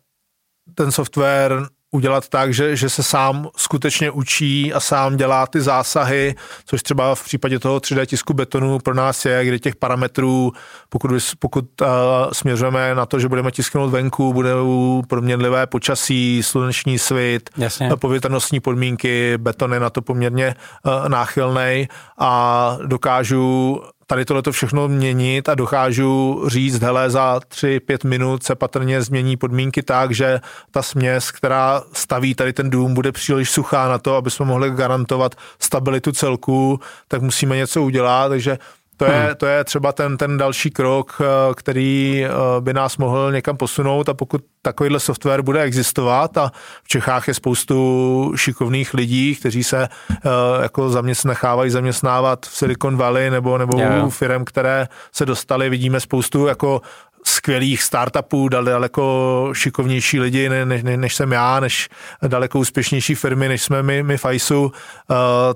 ten 0.78 0.92
software 0.92 1.66
udělat 1.90 2.28
tak, 2.28 2.54
že, 2.54 2.76
že 2.76 2.88
se 2.90 3.02
sám 3.02 3.48
skutečně 3.56 4.10
učí 4.10 4.72
a 4.72 4.80
sám 4.80 5.16
dělá 5.16 5.46
ty 5.46 5.60
zásahy, 5.60 6.34
což 6.64 6.82
třeba 6.82 7.14
v 7.14 7.24
případě 7.24 7.58
toho 7.58 7.78
3D 7.78 8.06
tisku 8.06 8.34
betonu 8.34 8.78
pro 8.78 8.94
nás 8.94 9.24
je, 9.24 9.44
kde 9.44 9.58
těch 9.58 9.76
parametrů, 9.76 10.52
pokud, 10.88 11.10
pokud 11.38 11.80
uh, 11.80 11.88
směřujeme 12.32 12.94
na 12.94 13.06
to, 13.06 13.18
že 13.18 13.28
budeme 13.28 13.50
tisknout 13.50 13.90
venku, 13.90 14.32
budou 14.32 15.02
proměnlivé 15.08 15.66
počasí, 15.66 16.42
sluneční 16.42 16.98
svit, 16.98 17.50
Jasně. 17.56 17.90
povětrnostní 17.96 18.60
podmínky, 18.60 19.38
beton 19.38 19.74
je 19.74 19.80
na 19.80 19.90
to 19.90 20.02
poměrně 20.02 20.54
uh, 20.84 21.08
náchylný 21.08 21.88
a 22.18 22.76
dokážu 22.86 23.82
tady 24.10 24.24
tohle 24.24 24.42
to 24.42 24.52
všechno 24.52 24.88
měnit 24.88 25.48
a 25.48 25.54
dokážu 25.54 26.42
říct, 26.46 26.82
hele, 26.82 27.10
za 27.10 27.38
3-5 27.38 28.08
minut 28.08 28.42
se 28.42 28.54
patrně 28.54 29.02
změní 29.02 29.36
podmínky 29.36 29.82
tak, 29.82 30.14
že 30.14 30.40
ta 30.70 30.82
směs, 30.82 31.30
která 31.30 31.82
staví 31.92 32.34
tady 32.34 32.52
ten 32.52 32.70
dům, 32.70 32.94
bude 32.94 33.12
příliš 33.12 33.50
suchá 33.50 33.88
na 33.88 33.98
to, 33.98 34.16
aby 34.16 34.30
jsme 34.30 34.46
mohli 34.46 34.70
garantovat 34.70 35.34
stabilitu 35.58 36.12
celku, 36.12 36.80
tak 37.08 37.22
musíme 37.22 37.56
něco 37.56 37.82
udělat, 37.82 38.28
takže 38.28 38.58
to 38.98 39.04
je, 39.04 39.10
hmm. 39.26 39.34
to 39.36 39.46
je 39.46 39.64
třeba 39.64 39.92
ten, 39.92 40.16
ten 40.16 40.36
další 40.36 40.70
krok, 40.70 41.20
eh, 41.20 41.54
který 41.54 42.24
eh, 42.24 42.30
by 42.60 42.72
nás 42.72 42.96
mohl 42.96 43.32
někam 43.32 43.56
posunout 43.56 44.08
a 44.08 44.14
pokud 44.14 44.42
takovýhle 44.62 45.00
software 45.00 45.42
bude 45.42 45.62
existovat 45.62 46.38
a 46.38 46.52
v 46.82 46.88
Čechách 46.88 47.28
je 47.28 47.34
spoustu 47.34 48.32
šikovných 48.36 48.94
lidí, 48.94 49.34
kteří 49.34 49.64
se 49.64 49.88
uh, 50.10 50.62
jako 50.62 50.90
zaměst, 50.90 51.24
nechávají 51.24 51.70
zaměstnávat 51.70 52.46
v 52.46 52.56
Silicon 52.56 52.96
Valley 52.96 53.30
nebo, 53.30 53.58
nebo 53.58 53.78
u 54.06 54.10
firm, 54.10 54.44
které 54.44 54.88
se 55.12 55.26
dostaly, 55.26 55.70
vidíme 55.70 56.00
spoustu 56.00 56.46
jako 56.46 56.82
skvělých 57.24 57.82
startupů, 57.82 58.48
daleko 58.48 59.50
šikovnější 59.52 60.20
lidi, 60.20 60.48
ne, 60.48 60.64
ne, 60.64 60.96
než 60.96 61.14
jsem 61.14 61.32
já, 61.32 61.60
než 61.60 61.88
daleko 62.26 62.58
úspěšnější 62.58 63.14
firmy, 63.14 63.48
než 63.48 63.62
jsme 63.62 63.82
my, 63.82 64.02
my 64.02 64.18
Fajsu, 64.18 64.62
uh, 64.62 64.72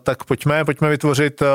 tak 0.03 0.25
pojďme, 0.25 0.65
pojďme 0.65 0.89
vytvořit, 0.91 1.43
uh, 1.43 1.49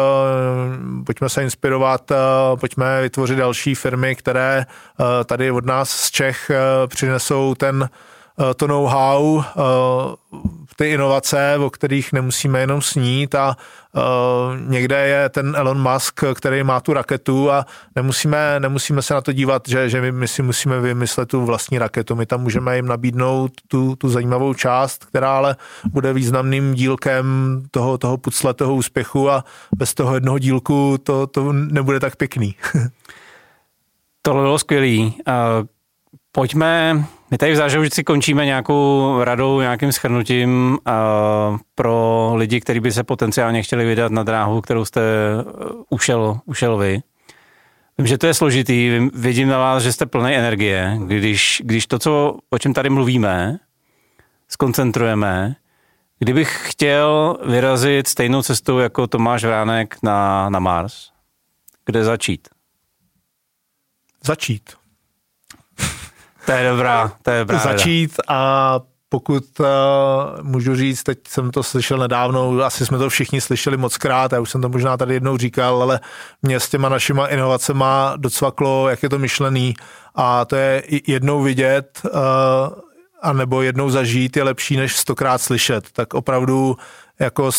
pojďme 1.04 1.30
se 1.30 1.44
inspirovat, 1.44 2.12
uh, 2.12 2.18
pojďme 2.60 3.02
vytvořit 3.02 3.38
další 3.38 3.76
firmy, 3.76 4.16
které 4.16 4.66
uh, 5.00 5.06
tady 5.26 5.52
od 5.52 5.66
nás 5.66 5.90
z 5.90 6.12
Čech 6.12 6.52
uh, 6.52 6.88
přinesou 6.88 7.56
ten 7.56 7.90
Eh, 8.40 8.54
to 8.54 8.68
know-how, 8.68 9.42
eh, 9.42 9.54
ty 10.80 10.92
inovace, 10.92 11.58
o 11.58 11.70
kterých 11.70 12.14
nemusíme 12.14 12.60
jenom 12.60 12.82
snít 12.82 13.36
a 13.36 13.56
eh, 13.96 14.00
někde 14.68 15.08
je 15.08 15.30
ten 15.30 15.56
Elon 15.58 15.92
Musk, 15.92 16.24
který 16.34 16.64
má 16.64 16.80
tu 16.80 16.94
raketu 16.94 17.52
a 17.52 17.66
nemusíme, 17.96 18.60
nemusíme 18.60 19.02
se 19.02 19.14
na 19.14 19.22
to 19.22 19.32
dívat, 19.32 19.64
že, 19.68 19.90
že 19.90 20.02
my, 20.02 20.12
my 20.12 20.28
si 20.28 20.42
musíme 20.42 20.80
vymyslet 20.80 21.30
tu 21.30 21.46
vlastní 21.46 21.78
raketu. 21.78 22.16
My 22.16 22.26
tam 22.26 22.42
můžeme 22.42 22.76
jim 22.76 22.88
nabídnout 22.88 23.52
tu, 23.68 23.96
tu 23.96 24.10
zajímavou 24.10 24.54
část, 24.54 25.06
která 25.06 25.38
ale 25.38 25.56
bude 25.92 26.14
významným 26.14 26.74
dílkem 26.74 27.26
toho, 27.72 27.98
toho 27.98 28.18
pucle, 28.18 28.54
toho 28.54 28.76
úspěchu 28.76 29.30
a 29.30 29.44
bez 29.76 29.94
toho 29.94 30.14
jednoho 30.14 30.40
dílku 30.40 30.98
to, 31.04 31.28
to 31.28 31.54
nebude 31.54 32.00
tak 32.00 32.16
pěkný. 32.16 32.56
Tohle 34.22 34.44
bylo 34.44 34.60
skvělý. 34.60 35.14
Pojďme 36.38 37.04
my 37.32 37.38
tady 37.38 37.56
v 37.56 37.78
vždycky 37.78 38.04
končíme 38.04 38.46
nějakou 38.46 39.16
radou, 39.24 39.62
nějakým 39.62 39.92
schrnutím 39.92 40.72
uh, 40.88 41.58
pro 41.76 42.32
lidi, 42.36 42.62
kteří 42.62 42.80
by 42.80 42.92
se 42.92 43.04
potenciálně 43.04 43.64
chtěli 43.64 43.86
vydat 43.86 44.12
na 44.12 44.24
dráhu, 44.24 44.62
kterou 44.62 44.86
jste 44.86 45.02
uh, 45.02 45.82
ušel, 45.90 46.40
ušel 46.46 46.78
vy. 46.78 47.00
Vím, 47.98 48.08
že 48.08 48.18
to 48.18 48.28
je 48.28 48.34
složitý, 48.34 49.10
vidím 49.14 49.48
na 49.48 49.58
vás, 49.58 49.84
že 49.84 49.94
jste 49.94 50.06
plný 50.06 50.36
energie. 50.36 50.98
Když, 51.06 51.62
když 51.66 51.88
to, 51.88 52.00
co, 52.00 52.38
o 52.50 52.60
čem 52.60 52.74
tady 52.74 52.90
mluvíme, 52.90 53.58
skoncentrujeme, 54.48 55.56
kdybych 56.20 56.70
chtěl 56.70 57.38
vyrazit 57.46 58.08
stejnou 58.08 58.42
cestou 58.42 58.78
jako 58.78 59.08
Tomáš 59.08 59.44
Vránek 59.44 59.98
na, 60.04 60.50
na 60.50 60.60
Mars, 60.60 61.10
kde 61.86 62.04
začít? 62.04 62.48
Začít. 64.24 64.87
To 66.48 66.54
je 66.54 66.70
dobrá, 66.70 67.12
to 67.22 67.32
je 67.32 67.40
dobrá. 67.40 67.60
Začít 67.60 68.12
a 68.28 68.80
pokud 69.10 69.44
uh, 69.60 69.66
můžu 70.42 70.76
říct, 70.76 71.04
teď 71.04 71.20
jsem 71.28 71.52
to 71.52 71.64
slyšel 71.64 71.98
nedávno, 71.98 72.62
asi 72.64 72.86
jsme 72.86 72.98
to 72.98 73.10
všichni 73.10 73.42
slyšeli 73.42 73.78
moc 73.78 73.98
krát, 73.98 74.32
já 74.32 74.40
už 74.40 74.50
jsem 74.50 74.62
to 74.62 74.70
možná 74.70 74.98
tady 74.98 75.14
jednou 75.14 75.38
říkal, 75.38 75.82
ale 75.82 76.00
mě 76.42 76.60
s 76.60 76.70
těma 76.70 76.90
našima 76.90 77.28
inovacema 77.28 78.14
docvaklo, 78.18 78.90
jak 78.90 79.04
je 79.04 79.10
to 79.10 79.20
myšlený 79.20 79.74
a 80.16 80.46
to 80.46 80.56
je 80.56 80.84
jednou 81.08 81.42
vidět 81.42 82.02
uh, 82.06 82.20
a 83.22 83.34
nebo 83.34 83.62
jednou 83.62 83.90
zažít 83.90 84.38
je 84.38 84.44
lepší, 84.44 84.78
než 84.78 84.96
stokrát 84.96 85.42
slyšet. 85.42 85.92
Tak 85.92 86.14
opravdu 86.14 86.78
jako 87.20 87.52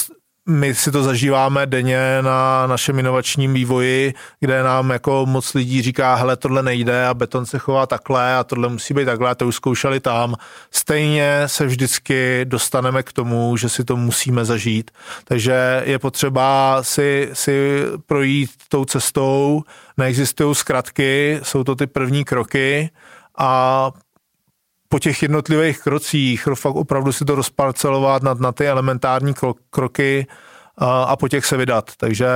my 0.48 0.74
si 0.74 0.92
to 0.92 1.02
zažíváme 1.02 1.66
denně 1.66 1.98
na 2.20 2.66
našem 2.66 2.98
inovačním 2.98 3.54
vývoji, 3.54 4.14
kde 4.40 4.62
nám 4.62 4.90
jako 4.90 5.26
moc 5.26 5.54
lidí 5.54 5.82
říká, 5.82 6.14
hele, 6.14 6.36
tohle 6.36 6.62
nejde 6.62 7.06
a 7.06 7.14
beton 7.14 7.46
se 7.46 7.58
chová 7.58 7.86
takhle 7.86 8.36
a 8.36 8.44
tohle 8.44 8.68
musí 8.68 8.94
být 8.94 9.04
takhle, 9.04 9.30
a 9.30 9.34
to 9.34 9.46
už 9.46 9.54
zkoušeli 9.54 10.00
tam. 10.00 10.34
Stejně 10.70 11.42
se 11.46 11.66
vždycky 11.66 12.40
dostaneme 12.44 13.02
k 13.02 13.12
tomu, 13.12 13.56
že 13.56 13.68
si 13.68 13.84
to 13.84 13.96
musíme 13.96 14.44
zažít. 14.44 14.90
Takže 15.24 15.82
je 15.84 15.98
potřeba 15.98 16.78
si, 16.82 17.30
si 17.32 17.82
projít 18.06 18.50
tou 18.68 18.84
cestou, 18.84 19.62
neexistují 19.96 20.54
zkratky, 20.54 21.40
jsou 21.42 21.64
to 21.64 21.74
ty 21.74 21.86
první 21.86 22.24
kroky 22.24 22.90
a 23.38 23.90
po 24.88 24.98
těch 24.98 25.22
jednotlivých 25.22 25.80
krocích 25.80 26.48
fakt 26.54 26.74
opravdu 26.74 27.12
si 27.12 27.24
to 27.24 27.34
rozparcelovat 27.34 28.22
na, 28.22 28.34
na 28.34 28.52
ty 28.52 28.68
elementární 28.68 29.34
kroky 29.70 30.26
a, 30.78 31.02
a 31.02 31.16
po 31.16 31.28
těch 31.28 31.46
se 31.46 31.56
vydat. 31.56 31.90
Takže 31.96 32.26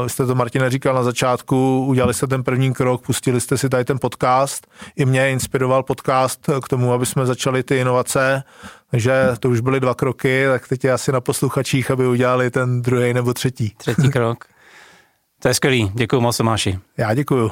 uh, 0.00 0.06
jste 0.06 0.26
to 0.26 0.34
Martina 0.34 0.68
říkal 0.68 0.94
na 0.94 1.02
začátku, 1.02 1.86
udělali 1.86 2.14
jste 2.14 2.26
ten 2.26 2.44
první 2.44 2.74
krok, 2.74 3.06
pustili 3.06 3.40
jste 3.40 3.58
si 3.58 3.68
tady 3.68 3.84
ten 3.84 3.98
podcast. 3.98 4.66
I 4.96 5.04
mě 5.04 5.30
inspiroval 5.30 5.82
podcast 5.82 6.50
k 6.64 6.68
tomu, 6.68 6.92
aby 6.92 7.06
jsme 7.06 7.26
začali 7.26 7.62
ty 7.62 7.76
inovace. 7.76 8.42
Takže 8.90 9.28
to 9.40 9.50
už 9.50 9.60
byly 9.60 9.80
dva 9.80 9.94
kroky, 9.94 10.44
tak 10.48 10.68
teď 10.68 10.84
je 10.84 10.92
asi 10.92 11.12
na 11.12 11.20
posluchačích, 11.20 11.90
aby 11.90 12.06
udělali 12.06 12.50
ten 12.50 12.82
druhý 12.82 13.14
nebo 13.14 13.34
třetí. 13.34 13.72
Třetí 13.76 14.10
krok. 14.10 14.44
To 15.42 15.48
je 15.48 15.54
skvělý. 15.54 15.92
Děkuji 15.94 16.20
moc, 16.20 16.36
Tomáši. 16.36 16.78
Já 16.96 17.14
děkuju. 17.14 17.50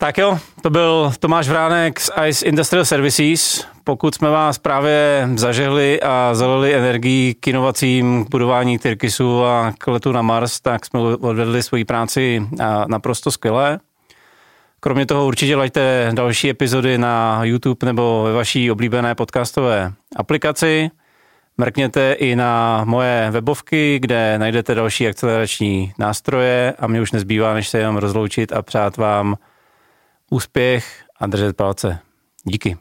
Tak 0.00 0.18
jo, 0.18 0.38
to 0.62 0.70
byl 0.70 1.12
Tomáš 1.18 1.48
Vránek 1.48 2.00
z 2.00 2.10
ICE 2.26 2.46
Industrial 2.46 2.84
Services. 2.84 3.66
Pokud 3.84 4.14
jsme 4.14 4.30
vás 4.30 4.58
právě 4.58 5.28
zažehli 5.34 6.00
a 6.02 6.34
zalili 6.34 6.74
energii 6.74 7.34
k 7.34 7.48
inovacím, 7.48 8.24
k 8.24 8.30
budování 8.30 8.78
Tyrkisu 8.78 9.44
a 9.44 9.72
k 9.78 9.86
letu 9.86 10.12
na 10.12 10.22
Mars, 10.22 10.60
tak 10.60 10.86
jsme 10.86 11.00
odvedli 11.00 11.62
svoji 11.62 11.84
práci 11.84 12.48
naprosto 12.86 13.30
skvěle. 13.30 13.80
Kromě 14.80 15.06
toho 15.06 15.26
určitě 15.26 15.56
lajte 15.56 16.10
další 16.14 16.50
epizody 16.50 16.98
na 16.98 17.44
YouTube 17.44 17.86
nebo 17.86 18.22
ve 18.24 18.32
vaší 18.32 18.70
oblíbené 18.70 19.14
podcastové 19.14 19.92
aplikaci. 20.16 20.90
Mrkněte 21.58 22.12
i 22.12 22.36
na 22.36 22.82
moje 22.84 23.28
webovky, 23.30 23.98
kde 23.98 24.38
najdete 24.38 24.74
další 24.74 25.08
akcelerační 25.08 25.92
nástroje 25.98 26.74
a 26.78 26.86
mě 26.86 27.00
už 27.00 27.12
nezbývá, 27.12 27.54
než 27.54 27.68
se 27.68 27.78
jenom 27.78 27.96
rozloučit 27.96 28.52
a 28.52 28.62
přát 28.62 28.96
vám 28.96 29.36
úspěch 30.30 31.04
a 31.20 31.26
držet 31.26 31.56
palce. 31.56 31.98
Díky. 32.44 32.78